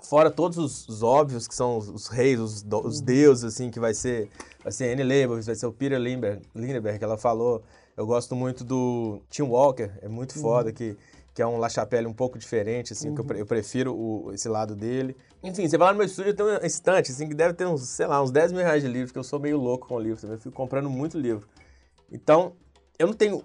[0.02, 3.70] Fora todos os, os óbvios, que são os, os reis, os, do- os deuses, assim,
[3.70, 4.30] que vai ser,
[4.64, 7.62] vai ser Annie Leibovitz, vai ser o Peter Lindbergh, Lindbergh, que ela falou.
[7.98, 10.96] Eu gosto muito do Tim Walker, é muito foda, que,
[11.34, 14.32] que é um La Chapelle um pouco diferente, assim, que eu, pre- eu prefiro o-
[14.34, 15.18] esse lado dele.
[15.44, 17.82] Enfim, você vai lá no meu estúdio, tem uma estante, assim, que deve ter uns,
[17.90, 20.22] sei lá, uns 10 mil reais de livros, que eu sou meio louco com livro
[20.22, 21.46] também, eu fico comprando muito livro.
[22.10, 22.54] Então,
[23.00, 23.42] eu não tenho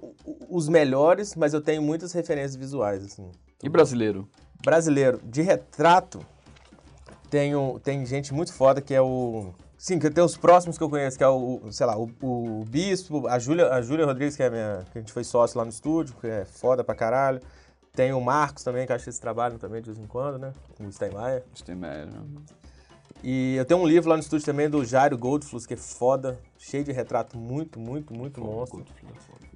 [0.51, 3.31] os melhores, mas eu tenho muitas referências visuais, assim.
[3.63, 4.29] E brasileiro?
[4.65, 6.21] Brasileiro, de retrato,
[7.31, 9.55] tenho, tem gente muito foda que é o.
[9.79, 12.65] Sim, que tem os próximos que eu conheço, que é o, sei lá, o, o
[12.67, 14.85] Bispo, a Júlia, a Júlia Rodrigues, que é a minha.
[14.91, 17.41] que a gente foi sócio lá no estúdio, que é foda pra caralho.
[17.93, 20.53] Tem o Marcos também, que acho que eles trabalham também de vez em quando, né?
[20.81, 21.45] O Steinmeier.
[21.55, 22.21] Steinmeier, né?
[23.23, 26.39] E eu tenho um livro lá no estúdio também do Jairo Goldfluss, que é foda,
[26.59, 28.85] cheio de retrato muito, muito, muito monstro.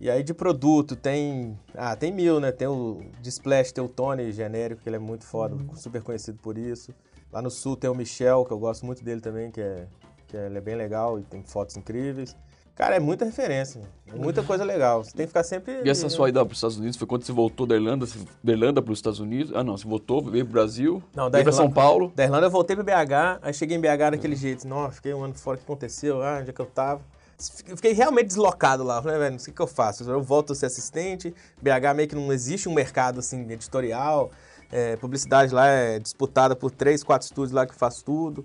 [0.00, 1.58] E aí de produto tem.
[1.74, 2.52] Ah, tem mil, né?
[2.52, 6.38] Tem o de Splash, tem o Tony genérico, que ele é muito foda, super conhecido
[6.40, 6.92] por isso.
[7.32, 9.86] Lá no sul tem o Michel, que eu gosto muito dele também, que é,
[10.28, 12.36] que é, ele é bem legal e tem fotos incríveis.
[12.76, 15.02] Cara, é muita referência, é muita coisa legal.
[15.02, 15.82] Você tem que ficar sempre.
[15.84, 18.06] E essa sua ida para os Estados Unidos foi quando você voltou da Irlanda,
[18.42, 19.52] da Irlanda para os Estados Unidos?
[19.52, 22.12] Ah, não, você voltou, veio pro Brasil, Não, da veio para São Irlanda- Paulo.
[22.14, 24.66] Da Irlanda eu voltei pro BH, aí cheguei em BH daquele jeito.
[24.68, 26.22] Nossa, fiquei um ano fora, o que aconteceu?
[26.22, 27.00] Ah, onde é que eu tava?
[27.38, 29.00] Fiquei realmente deslocado lá.
[29.00, 30.08] Falei, velho, o que eu faço.
[30.10, 31.34] Eu volto a ser assistente.
[31.62, 34.30] BH meio que não existe um mercado assim, editorial.
[34.70, 38.44] É, publicidade lá é disputada por três, quatro estúdios lá que faz tudo,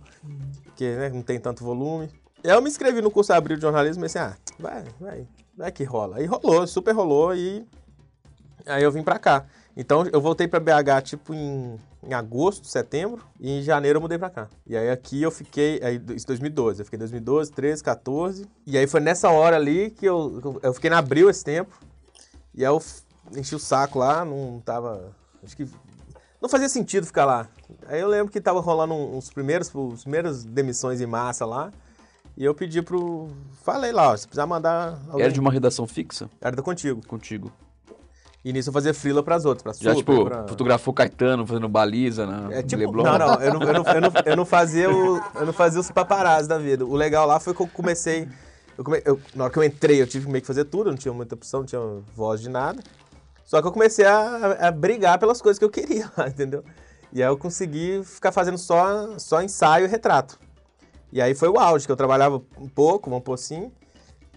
[0.64, 2.10] porque né, não tem tanto volume.
[2.44, 5.28] E eu me inscrevi no curso Abril de Jornalismo e pensei, ah, vai, vai,
[5.58, 6.18] vai que rola.
[6.18, 7.66] Aí rolou, super rolou e
[8.66, 9.46] aí eu vim pra cá.
[9.76, 14.18] Então eu voltei pra BH tipo em, em agosto, setembro, e em janeiro eu mudei
[14.20, 14.48] pra cá.
[14.68, 18.86] E aí aqui eu fiquei, aí isso 2012, eu fiquei 2012, 13, 14, e aí
[18.86, 21.76] foi nessa hora ali que eu, eu- fiquei na Abril esse tempo,
[22.54, 22.82] e aí eu
[23.36, 25.12] enchi o saco lá, não tava,
[25.44, 25.68] acho que
[26.40, 27.48] não fazia sentido ficar lá.
[27.88, 31.72] Aí eu lembro que tava rolando uns primeiros, os primeiras demissões em massa lá,
[32.38, 33.30] e eu pedi pro,
[33.64, 37.02] falei lá, ó, se precisar mandar alguém, Era de uma redação fixa era da Contigo.
[37.08, 37.52] contigo.
[38.46, 40.48] E nisso eu fazia frila pras outras, pra Já, Super, tipo, pra...
[40.48, 43.04] fotografou Caetano fazendo baliza na É tipo, Leblon.
[43.04, 45.80] não, não, eu não, eu, não, eu, não, eu não fazia o, eu não fazia
[45.80, 46.86] os paparazzi da vida.
[46.86, 48.28] O legal lá foi que eu comecei,
[48.78, 50.98] eu come- eu- na hora que eu entrei, eu tive meio que fazer tudo, não
[50.98, 51.80] tinha muita opção, não tinha
[52.14, 52.84] voz de nada.
[53.46, 56.66] Só que eu comecei a, a brigar pelas coisas que eu queria lá, entendeu?
[57.14, 60.38] E aí eu consegui ficar fazendo só, só ensaio e retrato.
[61.14, 63.72] E aí foi o auge, que eu trabalhava um pouco, vamos pôr assim,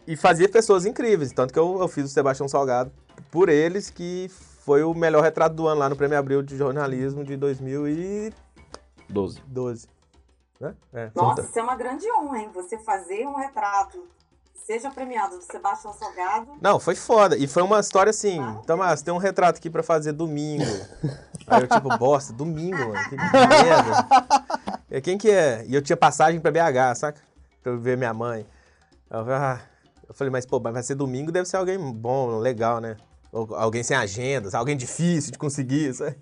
[0.07, 1.33] e fazia pessoas incríveis.
[1.33, 2.93] Tanto que eu, eu fiz o Sebastião Salgado
[3.31, 4.31] por eles, que
[4.65, 8.33] foi o melhor retrato do ano lá no Prêmio Abril de Jornalismo de 2012.
[9.47, 9.89] 12.
[10.61, 10.75] Né?
[10.93, 12.51] É, Nossa, foi- isso é uma grande honra, hein?
[12.55, 14.05] Você fazer um retrato,
[14.55, 16.53] seja premiado do Sebastião Salgado.
[16.61, 17.37] Não, foi foda.
[17.37, 18.41] E foi uma história assim.
[18.67, 20.65] Tomás, tem um retrato aqui pra fazer domingo.
[21.47, 23.09] Aí eu, tipo, bosta, domingo, mano.
[23.09, 24.47] Que merda.
[24.89, 25.65] E quem que é?
[25.67, 27.21] E eu tinha passagem pra BH, saca?
[27.61, 28.47] Pra eu ver minha mãe.
[29.11, 29.61] Eu ah,
[30.09, 32.97] Eu falei, mas pô, mas vai ser domingo, deve ser alguém bom, legal, né?
[33.33, 36.17] Ou alguém sem agenda, alguém difícil de conseguir, sabe?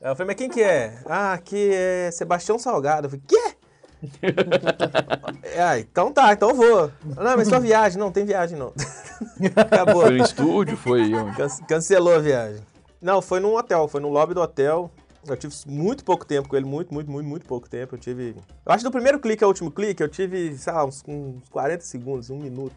[0.00, 0.98] Aí eu falei, mas quem que é?
[1.06, 3.06] Ah, aqui é Sebastião Salgado.
[3.06, 3.54] Eu falei, quê?
[5.58, 6.92] ah, então tá, então eu vou.
[7.04, 7.98] Não, mas só viagem.
[7.98, 8.72] Não, tem viagem não.
[9.56, 10.02] Acabou.
[10.02, 11.36] Foi no estúdio, foi onde?
[11.36, 12.60] Can- cancelou a viagem.
[13.00, 14.90] Não, foi num hotel, foi no lobby do hotel.
[15.24, 17.94] Eu tive muito pouco tempo com ele, muito, muito, muito, muito pouco tempo.
[17.94, 18.34] Eu tive.
[18.66, 21.48] Eu acho que do primeiro clique ao último clique, eu tive, sei lá, uns, uns
[21.48, 22.74] 40 segundos, um minuto.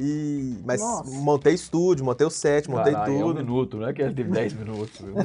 [0.00, 0.56] E.
[0.64, 1.10] Mas Nossa.
[1.10, 3.36] montei estúdio, montei o set, montei Caralho, é um tudo.
[3.36, 5.00] minuto, não é que ele teve 10 minutos.
[5.00, 5.14] viu?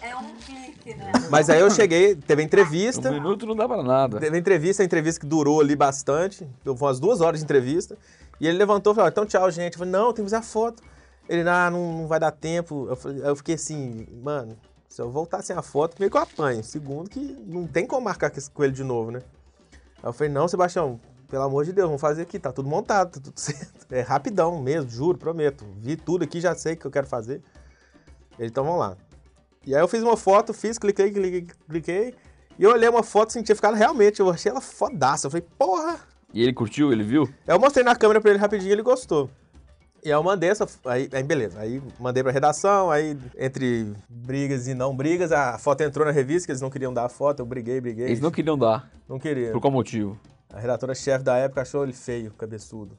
[0.00, 1.10] É um clique, né?
[1.30, 3.10] mas aí eu cheguei, teve a Um entrevista.
[3.10, 4.20] minuto não dá pra nada.
[4.20, 6.46] Teve a entrevista, a entrevista que durou ali bastante.
[6.64, 7.96] Deu umas duas horas de entrevista.
[8.40, 9.72] E ele levantou e falou: então tchau, gente.
[9.74, 10.82] Eu falei: não, tem que fazer a foto.
[11.28, 12.86] Ele, ah, não, não vai dar tempo.
[12.88, 14.56] Eu, falei- aí eu fiquei assim, mano,
[14.88, 16.62] se eu voltar sem a foto, meio que eu apanho.
[16.62, 19.20] Segundo, que não tem como marcar com ele de novo, né?
[20.02, 23.12] Aí eu falei: não, Sebastião, pelo amor de Deus, vamos fazer aqui, tá tudo montado,
[23.12, 23.86] tá tudo certo.
[23.90, 25.64] É rapidão mesmo, juro, prometo.
[25.78, 27.42] Vi tudo aqui, já sei o que eu quero fazer.
[28.38, 28.96] Então vamos lá.
[29.66, 32.14] E aí eu fiz uma foto, fiz, cliquei, cliquei, cliquei.
[32.58, 35.26] E eu olhei uma foto, assim, tinha ficado realmente, eu achei ela fodaça.
[35.26, 35.98] Eu falei, porra!
[36.32, 37.28] E ele curtiu, ele viu?
[37.46, 39.30] Eu mostrei na câmera pra ele rapidinho ele gostou.
[40.04, 40.66] E aí eu mandei essa.
[40.84, 41.58] Aí, aí beleza.
[41.58, 46.46] Aí mandei pra redação, aí entre brigas e não brigas, a foto entrou na revista,
[46.46, 48.06] que eles não queriam dar a foto, eu briguei, briguei.
[48.06, 48.90] Eles não queriam dar.
[49.08, 49.50] Não queria.
[49.52, 50.18] Por qual motivo?
[50.54, 52.96] A redatora-chefe da época achou ele feio, cabeçudo.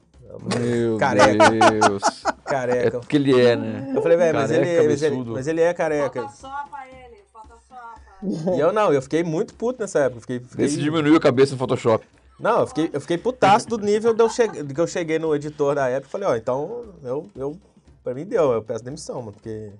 [0.50, 1.50] Falei, Meu Careca.
[1.50, 2.02] Deus.
[2.46, 3.00] É Careca.
[3.00, 3.92] porque ele é, né?
[3.92, 6.28] Eu falei, velho, mas ele, Careca, mas, ele, mas ele é careca.
[6.28, 8.56] Photoshopa ele, photoshopa.
[8.56, 10.20] E eu não, eu fiquei muito puto nessa época.
[10.20, 10.64] Fiquei, fiquei...
[10.64, 12.06] Esse diminuiu a cabeça no Photoshop.
[12.38, 14.46] Não, eu fiquei, eu fiquei putaço do nível de eu che...
[14.46, 17.58] de que eu cheguei no editor da época e falei, ó, então eu, eu.
[18.04, 19.72] Pra mim deu, eu peço demissão, mano, porque.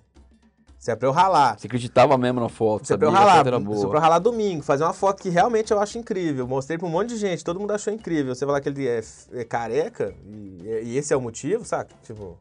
[0.87, 1.59] Se é pra eu ralar.
[1.59, 3.67] Você acreditava mesmo na foto, Se é pra sabia eu ralar, foto era se é
[3.67, 3.89] boa.
[3.89, 6.47] pra eu ralar domingo, fazer uma foto que realmente eu acho incrível.
[6.47, 8.33] Mostrei pra um monte de gente, todo mundo achou incrível.
[8.33, 9.01] Você falar que ele é,
[9.33, 11.93] é careca, e, e esse é o motivo, saca?
[12.05, 12.39] Tipo,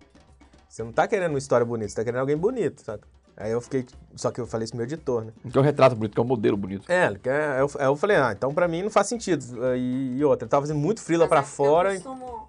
[0.69, 3.07] você não tá querendo uma história bonita, você tá querendo alguém bonito, saca?
[3.35, 3.83] Aí eu fiquei.
[4.15, 5.31] Só que eu falei isso pro meu editor, né?
[5.51, 6.85] Que é um retrato bonito, que é um modelo bonito.
[6.91, 9.43] É, ele aí eu, eu falei, ah, então pra mim não faz sentido.
[9.75, 11.93] E, e outra, eu tava fazendo muito frila pra Mas eu fora.
[11.95, 12.47] costumo-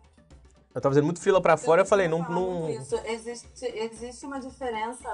[0.75, 2.19] Eu tava fazendo muito frila pra fora, eu falei, não.
[2.29, 2.69] não...
[2.69, 5.09] Existe, existe uma diferença.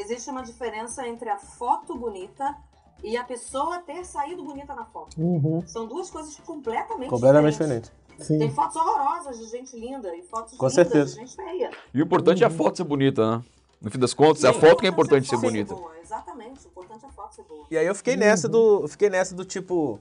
[0.00, 2.56] Existe uma diferença entre a foto bonita
[3.02, 5.20] e a pessoa ter saído bonita na foto.
[5.20, 7.90] Uhum, São duas coisas completamente, Completamente diferentes.
[7.90, 8.38] diferente.
[8.38, 8.54] Tem sim.
[8.54, 11.14] fotos horrorosas de gente linda e fotos Com lindas certeza.
[11.14, 11.70] de gente feia.
[11.94, 13.44] E o importante é a foto ser bonita, né?
[13.80, 15.74] No fim das contas, é a Sim, foto que é importante ser a foto bonita.
[15.74, 17.66] boa, Exatamente, o importante é a foto ser boa.
[17.70, 18.82] E aí eu fiquei nessa do.
[18.82, 19.98] eu Fiquei nessa do tipo.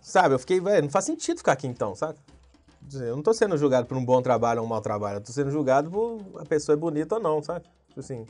[0.00, 1.94] Sabe, eu fiquei, velho, não faz sentido ficar aqui então,
[2.82, 5.18] dizer, Eu não tô sendo julgado por um bom trabalho ou um mau trabalho.
[5.18, 7.64] Eu tô sendo julgado por a pessoa é bonita ou não, sabe?
[7.88, 8.26] Tipo assim.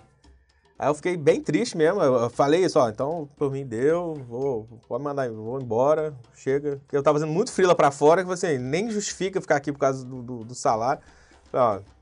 [0.78, 2.02] Aí eu fiquei bem triste mesmo.
[2.02, 6.78] Eu falei isso, ó, então por mim deu, vou, pode mandar, vou embora, chega.
[6.78, 9.78] Porque eu tava fazendo muito frila pra fora, que assim, nem justifica ficar aqui por
[9.78, 11.00] causa do, do, do salário.
[11.50, 11.94] Falei, ó,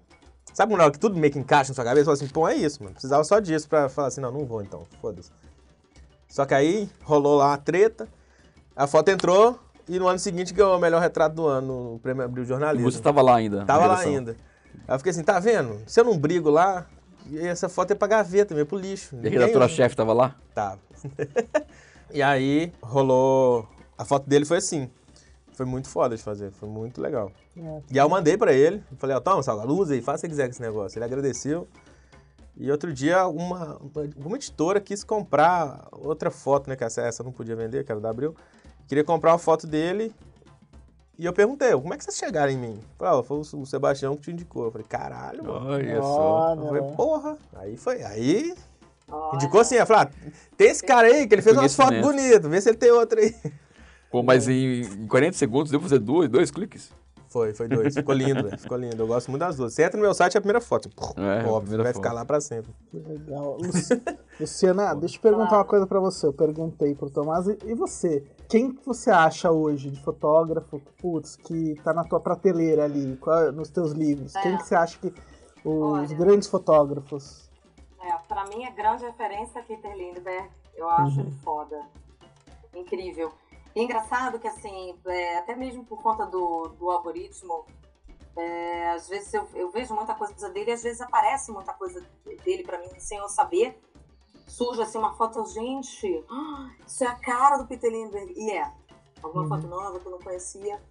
[0.54, 2.06] sabe hora que tudo meio que encaixa na sua cabeça?
[2.06, 2.94] Fala assim, pô, é isso, mano.
[2.94, 5.30] Precisava só disso pra falar assim, não, não vou então, foda-se.
[6.28, 8.08] Só que aí rolou lá uma treta,
[8.74, 12.24] a foto entrou e no ano seguinte ganhou o melhor retrato do ano no Prêmio
[12.24, 12.90] Abril de E Jornalismo.
[12.90, 13.66] você tava lá ainda.
[13.66, 14.34] Tava lá ainda.
[14.88, 15.82] Aí eu fiquei assim, tá vendo?
[15.86, 16.86] Se eu não brigo lá,
[17.34, 19.16] essa foto é pra gaveta, mesmo, pro lixo.
[19.22, 20.36] E a redatora-chefe tava lá?
[20.54, 20.80] Tava.
[22.12, 23.68] e aí rolou.
[23.96, 24.90] A foto dele foi assim.
[25.52, 27.30] Foi muito foda de fazer, foi muito legal.
[27.56, 27.82] É.
[27.90, 30.26] E aí eu mandei pra ele, falei, ó, toma, Salgado, usa aí, faça o que
[30.26, 30.98] você quiser com esse negócio.
[30.98, 31.68] Ele agradeceu.
[32.56, 33.80] E outro dia, uma,
[34.16, 36.76] uma editora quis comprar outra foto, né?
[36.76, 38.34] Que essa, essa eu não podia vender, que era da Abril.
[38.86, 40.14] Queria comprar uma foto dele.
[41.22, 42.80] E eu perguntei, como é que vocês chegaram em mim?
[42.98, 44.64] Falei, ó, foi o Sebastião que te indicou.
[44.64, 45.68] Eu falei, caralho, mano.
[45.68, 46.54] Olha só.
[46.56, 47.38] Eu falei, porra.
[47.54, 48.02] Aí foi.
[48.02, 48.52] Aí
[49.08, 52.00] Olha, indicou assim, eu falei, ah, tem esse cara aí que ele fez umas fotos
[52.00, 53.32] bonitas, vê se ele tem outra aí.
[54.10, 56.90] Pô, mas em, em 40 segundos deu pra fazer dois, dois cliques?
[57.32, 57.94] Foi, foi dois.
[57.94, 58.58] Ficou lindo, velho.
[58.58, 59.02] Ficou lindo.
[59.02, 59.72] Eu gosto muito das duas.
[59.72, 60.90] Você entra no meu site, é a primeira foto.
[61.16, 62.02] É, a Óbvio, primeira vai foto.
[62.02, 62.70] ficar lá pra sempre.
[62.92, 63.56] legal.
[63.56, 64.02] Luci-
[64.38, 66.26] Luciana, deixa eu perguntar uma coisa pra você.
[66.26, 67.46] Eu perguntei pro Tomás.
[67.48, 68.22] E e você?
[68.48, 73.50] Quem que você acha hoje de fotógrafo, putz, que tá na tua prateleira ali, qual-
[73.50, 74.34] nos teus livros?
[74.34, 74.56] Quem É.
[74.58, 75.06] que você acha que
[75.64, 76.14] os Olha.
[76.14, 77.48] grandes fotógrafos?
[78.04, 80.48] É, pra mim, a grande referência é Peter Lindbergh.
[80.76, 81.26] Eu acho Uhum.
[81.26, 81.80] ele foda.
[82.74, 83.30] Incrível.
[83.74, 87.64] E engraçado que, assim, é, até mesmo por conta do, do algoritmo,
[88.36, 92.04] é, às vezes eu, eu vejo muita coisa dele e às vezes aparece muita coisa
[92.44, 93.78] dele pra mim sem eu saber.
[94.46, 98.32] Surge assim uma foto, gente, ah, isso é a cara do Peter Lindbergh.
[98.36, 98.70] E é.
[99.22, 99.48] Alguma Uhum.
[99.48, 100.82] foto nova que eu não conhecia.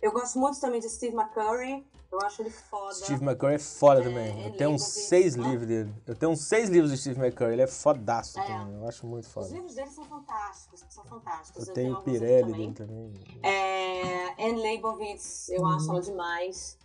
[0.00, 1.84] Eu gosto muito também de Steve McCurry.
[2.12, 2.92] Eu acho ele foda.
[2.94, 4.42] Steve McCurry é foda É, também.
[4.44, 5.94] é Eu tenho uns seis livros dele.
[6.06, 7.54] Eu tenho uns seis livros de Steve McCurry.
[7.54, 8.42] Ele é fodaço É.
[8.44, 8.74] também.
[8.74, 9.48] Eu acho muito Os foda.
[9.48, 11.66] livros dele são fantásticos, são fantásticos.
[11.68, 12.72] Eu tenho o Pirelli também.
[12.72, 13.40] dele também.
[13.42, 16.78] É, Anne Leibovitz, eu acho ela demais.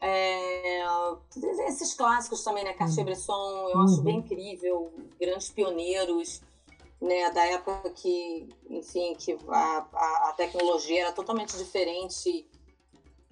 [0.00, 0.84] É,
[1.66, 2.74] esses clássicos também, né?
[2.74, 3.84] Cartier-Bresson, eu Uhum.
[3.84, 6.42] acho bem incrível, grandes pioneiros,
[7.00, 7.30] né?
[7.32, 12.46] Da época que, enfim, que a, a, a tecnologia era totalmente diferente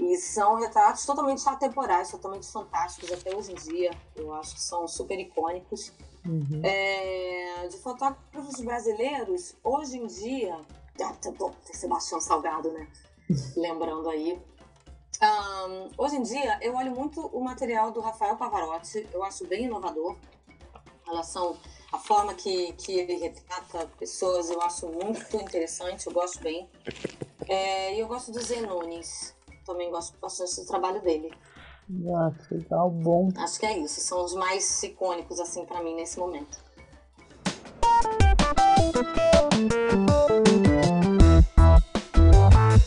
[0.02, 3.90] e são retratos totalmente atemporais, totalmente fantásticos até hoje em dia.
[4.16, 5.92] Eu acho que são super icônicos.
[6.26, 6.60] Uhum.
[6.62, 10.58] É, de fotógrafos brasileiros, hoje em dia.
[11.00, 12.88] Ah, tá bom, tem Sebastião Salgado, né?
[13.56, 14.40] Lembrando aí.
[15.20, 19.64] Ahn, hoje em dia, eu olho muito o material do Rafael Pavarotti, eu acho bem
[19.66, 20.16] inovador.
[21.06, 21.56] A relação,
[21.92, 26.68] a forma que, que ele retrata pessoas, eu acho muito interessante, eu gosto bem.
[27.48, 29.34] É, e eu gosto do Zé Nunes,
[29.64, 31.32] também gosto bastante do trabalho dele.
[32.14, 33.30] Ah, que legal, bom.
[33.36, 36.58] Acho que é isso, são os mais icônicos, assim, pra mim, nesse momento.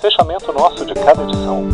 [0.01, 1.67] Fechamento nosso de cada edição.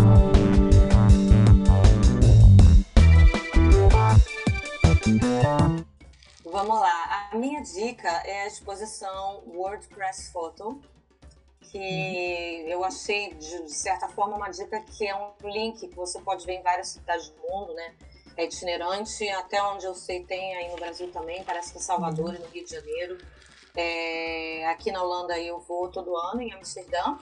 [6.46, 7.30] Vamos lá.
[7.32, 10.82] A minha dica é a exposição WordPress Photo,
[11.72, 16.46] que eu achei, de certa forma, uma dica que é um link que você pode
[16.46, 17.96] ver em várias cidades do mundo, né?
[18.36, 22.36] É itinerante, até onde eu sei tem aí no Brasil também, parece que em Salvador
[22.36, 23.18] e no Rio de Janeiro.
[23.76, 27.18] É, aqui na Holanda eu vou todo ano, em Amsterdã.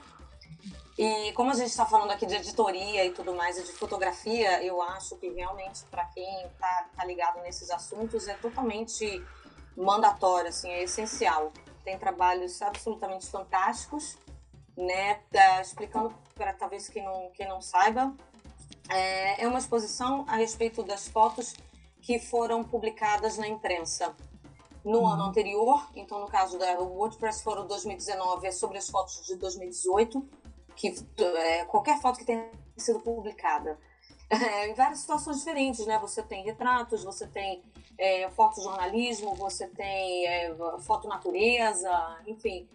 [0.98, 4.62] E como a gente está falando aqui de editoria e tudo mais, e de fotografia,
[4.62, 9.24] eu acho que realmente, para quem está tá ligado nesses assuntos, é totalmente
[9.76, 11.52] mandatório, assim, é essencial.
[11.84, 14.18] Tem trabalhos absolutamente fantásticos,
[14.76, 15.20] né?
[15.60, 18.14] Explicando para talvez quem não, quem não saiba,
[18.88, 21.54] é, é uma exposição a respeito das fotos
[22.00, 24.14] que foram publicadas na imprensa
[24.84, 25.88] no ano anterior.
[25.94, 30.26] Então, no caso da WordPress Forum 2019 é sobre as fotos de 2018,
[30.74, 33.78] que é, qualquer foto que tenha sido publicada.
[34.32, 35.98] É, em várias situações diferentes, né?
[35.98, 37.64] Você tem retratos, você tem
[37.98, 41.90] é, fotojornalismo, você tem é, foto natureza,
[42.28, 42.68] enfim.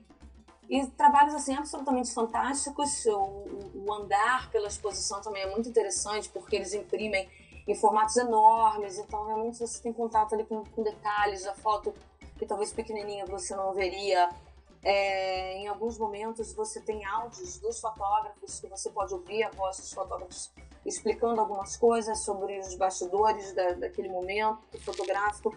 [0.69, 3.05] E trabalhos assim absolutamente fantásticos.
[3.05, 3.45] O,
[3.85, 7.29] o andar pela exposição também é muito interessante porque eles imprimem
[7.67, 11.93] em formatos enormes, então realmente você tem contato ali com, com detalhes da foto
[12.37, 14.29] que talvez pequenininha você não veria.
[14.83, 19.77] É, em alguns momentos você tem áudios dos fotógrafos que você pode ouvir a voz
[19.77, 20.51] dos fotógrafos
[20.85, 25.55] explicando algumas coisas sobre os bastidores da, daquele momento fotográfico.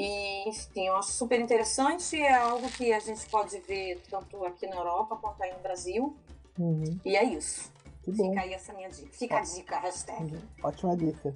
[0.00, 2.20] E, enfim, eu acho super interessante.
[2.20, 6.16] É algo que a gente pode ver tanto aqui na Europa quanto aí no Brasil.
[6.58, 6.98] Uhum.
[7.04, 7.70] E é isso.
[8.02, 8.30] Que bom.
[8.30, 9.08] Fica aí essa minha dica.
[9.12, 10.38] Fica a dica, hashtag.
[10.62, 11.34] Ótima dica.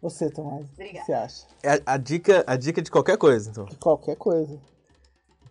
[0.00, 1.06] Você, Tomás, o que Obrigada.
[1.06, 1.46] você acha?
[1.62, 3.64] É a, a dica, a dica de qualquer coisa, então.
[3.66, 4.58] De qualquer coisa.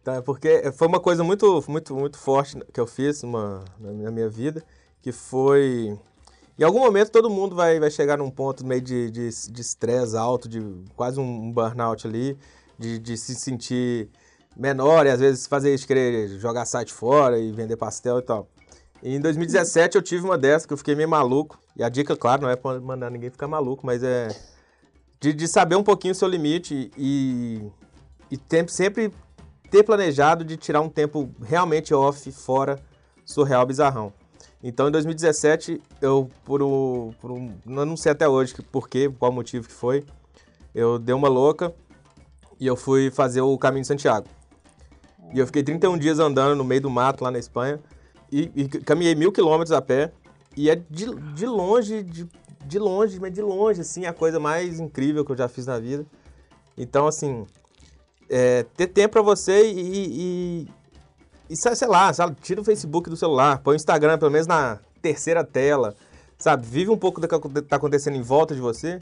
[0.06, 4.04] É porque foi uma coisa muito, muito, muito forte que eu fiz uma, na minha-
[4.06, 4.64] na minha vida,
[5.02, 5.98] que foi...
[6.62, 10.16] Em algum momento todo mundo vai, vai chegar num ponto meio de de de estresse
[10.16, 10.62] alto, de
[10.96, 12.38] quase um burnout ali,
[12.78, 14.12] de, de se sentir
[14.56, 18.48] menor e às vezes fazer isso, querer jogar site fora e vender pastel e tal.
[19.02, 21.58] Em 2017 eu tive uma dessa que eu fiquei meio maluco.
[21.76, 24.28] E a dica, claro, não é pra mandar ninguém ficar maluco, mas é
[25.20, 27.60] de, de saber um pouquinho o seu limite e,
[28.30, 29.12] e tem- sempre
[29.72, 32.78] ter planejado de tirar um tempo realmente off, fora,
[33.26, 34.14] surreal, bizarrão.
[34.64, 39.32] Então, em 2017, eu, por um, por um não sei até hoje por quê, qual
[39.32, 40.04] motivo que foi,
[40.74, 41.74] eu dei uma louca
[42.60, 44.28] e eu fui fazer o Caminho de Santiago.
[45.34, 47.80] E eu fiquei 31 dias andando no meio do mato lá na Espanha
[48.32, 50.12] e, e caminhei mil quilômetros a pé.
[50.56, 52.28] E é de, de longe, de,
[52.66, 55.80] de longe, mas de longe, assim, a coisa mais incrível que eu já fiz na
[55.80, 56.06] vida.
[56.78, 57.46] Então, assim,
[58.30, 60.68] é, ter tempo pra você e, e,
[61.52, 64.48] e, sei sei lá, sabe, tira o Facebook do celular, põe o Instagram pelo menos
[64.48, 65.96] na terceira tela,
[66.38, 66.66] sabe?
[66.66, 69.02] Vive um pouco do que tá acontecendo em volta de você,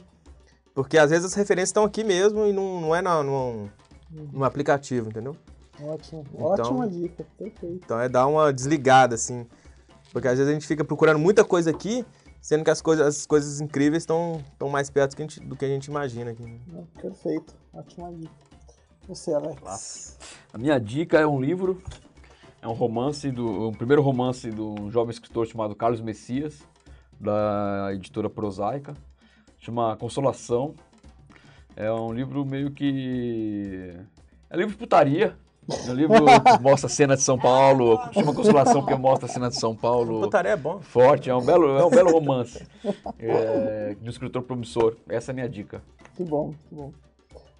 [0.74, 3.68] porque às vezes as referências estão aqui mesmo e não, não é na, num,
[4.10, 5.36] num aplicativo, entendeu?
[5.82, 6.24] Ótimo.
[6.34, 7.26] Então- Ótima dica.
[7.38, 7.80] Perfeito.
[7.84, 9.46] Então é dar uma desligada, assim.
[10.12, 12.04] Porque às vezes a gente fica procurando muita coisa aqui,
[12.40, 15.56] sendo que as coisas, as coisas incríveis estão estão mais perto que a gente- do
[15.56, 16.42] que a gente imagina aqui.
[16.42, 16.58] né?
[16.96, 17.54] É, Perfeito.
[17.72, 18.32] Ótima dica.
[19.08, 20.18] Você, Alex.
[20.52, 21.80] A minha dica é um livro,
[22.62, 26.60] é um romance, do, um primeiro romance de um jovem escritor chamado Carlos Messias,
[27.18, 28.94] da editora Prosaica,
[29.58, 30.74] chama Consolação.
[31.74, 33.94] É um livro meio que...
[34.50, 35.36] é livro de putaria,
[35.86, 39.32] é um livro que mostra a cena de São Paulo, chama Consolação porque mostra a
[39.32, 40.80] cena de São Paulo Putaria é bom.
[40.80, 42.66] forte, é um belo, é um belo romance
[43.18, 44.96] é, de um escritor promissor.
[45.08, 45.82] Essa é a minha dica.
[46.14, 46.92] Que bom, que bom.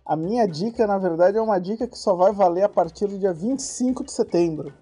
[0.04, 3.18] A minha dica, na verdade, é uma dica que só vai valer a partir do
[3.18, 4.72] dia 25 de setembro.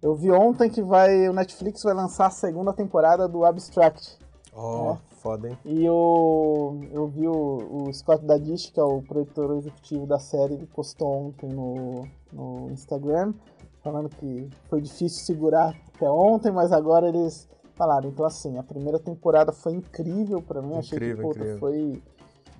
[0.00, 4.16] Eu vi ontem que vai, o Netflix vai lançar a segunda temporada do Abstract.
[4.52, 5.58] Ó, foda, hein?
[5.64, 10.54] E o, eu vi o, o Scott Dadish, que é o produtor executivo da série,
[10.54, 13.34] ele postou ontem no, no Instagram,
[13.82, 18.08] falando que foi difícil segurar até ontem, mas agora eles falaram.
[18.08, 21.58] Então, assim, a primeira temporada foi incrível pra mim, achei que Incrível, puta, incrível.
[21.58, 22.02] foi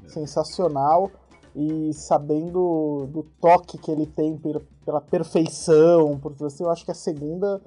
[0.07, 1.11] sensacional.
[1.57, 4.36] E sabendo do toque que ele tem
[4.89, 7.61] pela, perfeição, por tudo assim, eu acho que a segunda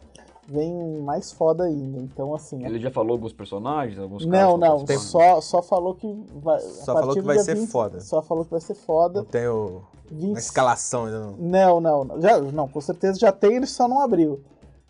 [0.47, 1.99] vem mais foda ainda.
[1.99, 6.59] Então, assim, Ele já falou alguns personagens, alguns não, não, só, só falou que vai.
[6.59, 7.99] Só falou que vai ser 20 foda.
[8.01, 9.24] Só falou que vai ser Não foda.
[9.26, 10.36] tem o- 20...
[10.36, 11.32] a escalação ainda não.
[11.38, 12.22] Não, não, não.
[12.22, 14.41] Já, não, com certeza já tem, ele só não abriu.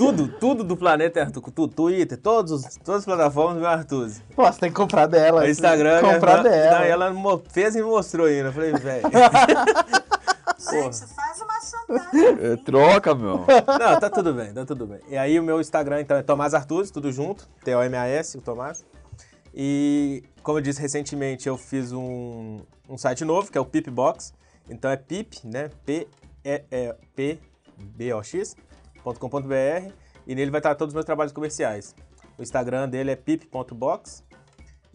[0.00, 1.52] Tudo, tudo do planeta é Artuzi.
[1.52, 4.22] Tu- Twitter, todos, os- todas as plataformas, meu Artuzi.
[4.34, 5.42] Pô, você tem que comprar dela.
[5.42, 6.86] O Instagram, comprar minha irmã- dela.
[6.86, 8.48] E ela fez e me mostrou ainda.
[8.48, 9.02] Eu falei, velho.
[10.70, 12.52] Gente, faz uma chantagem.
[12.52, 13.38] É, troca, meu.
[13.46, 15.00] Não, tá tudo bem, tá tudo bem.
[15.08, 18.84] E aí o meu Instagram, então, é Tomás Artuzzi, tudo junto, T-O-M-A-S, o Tomás.
[19.54, 24.32] E, como eu disse recentemente, eu fiz um, um site novo, que é o Pipbox.
[24.68, 25.70] Então é pip, né,
[29.04, 29.92] P-E-P-B-O-X.com.br
[30.26, 31.94] e nele vai estar todos os meus trabalhos comerciais.
[32.38, 34.24] O Instagram dele é pip.box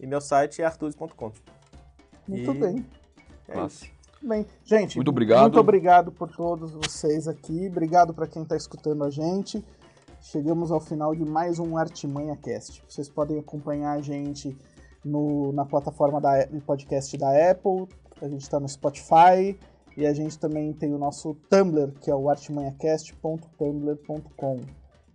[0.00, 1.32] e meu site é artuzzi.com.
[2.26, 2.86] Muito E- bem.
[3.48, 3.86] É isso.
[4.22, 5.42] Bem, gente, Muito obrigado.
[5.42, 7.68] Muito obrigado por todos vocês aqui.
[7.68, 9.64] Obrigado para quem está escutando a gente.
[10.20, 12.82] Chegamos ao final de mais um Artimanha Cast.
[12.88, 14.56] Vocês podem acompanhar a gente
[15.04, 17.86] no, na plataforma da, de podcast da Apple.
[18.20, 19.56] A gente está no Spotify.
[19.96, 24.60] E a gente também tem o nosso Tumblr, que é o artimanhacast.tumblr.com.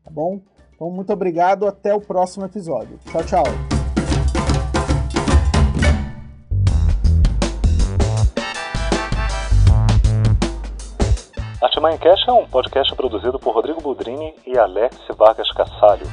[0.04, 0.42] Tá bom?
[0.74, 1.68] Então, muito obrigado.
[1.68, 2.98] Até o próximo episódio.
[3.06, 3.44] Tchau, tchau.
[11.62, 16.08] Artimanha Cash é um podcast produzido por Rodrigo Budrini e Alex Vargas Cassalho.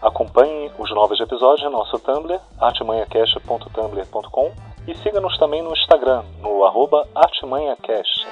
[0.00, 7.06] Acompanhe os novos episódios no nosso Tumblr, artimanhacast.tumblr.com e siga-nos também no Instagram, no arroba
[7.14, 8.26] artimanhacast.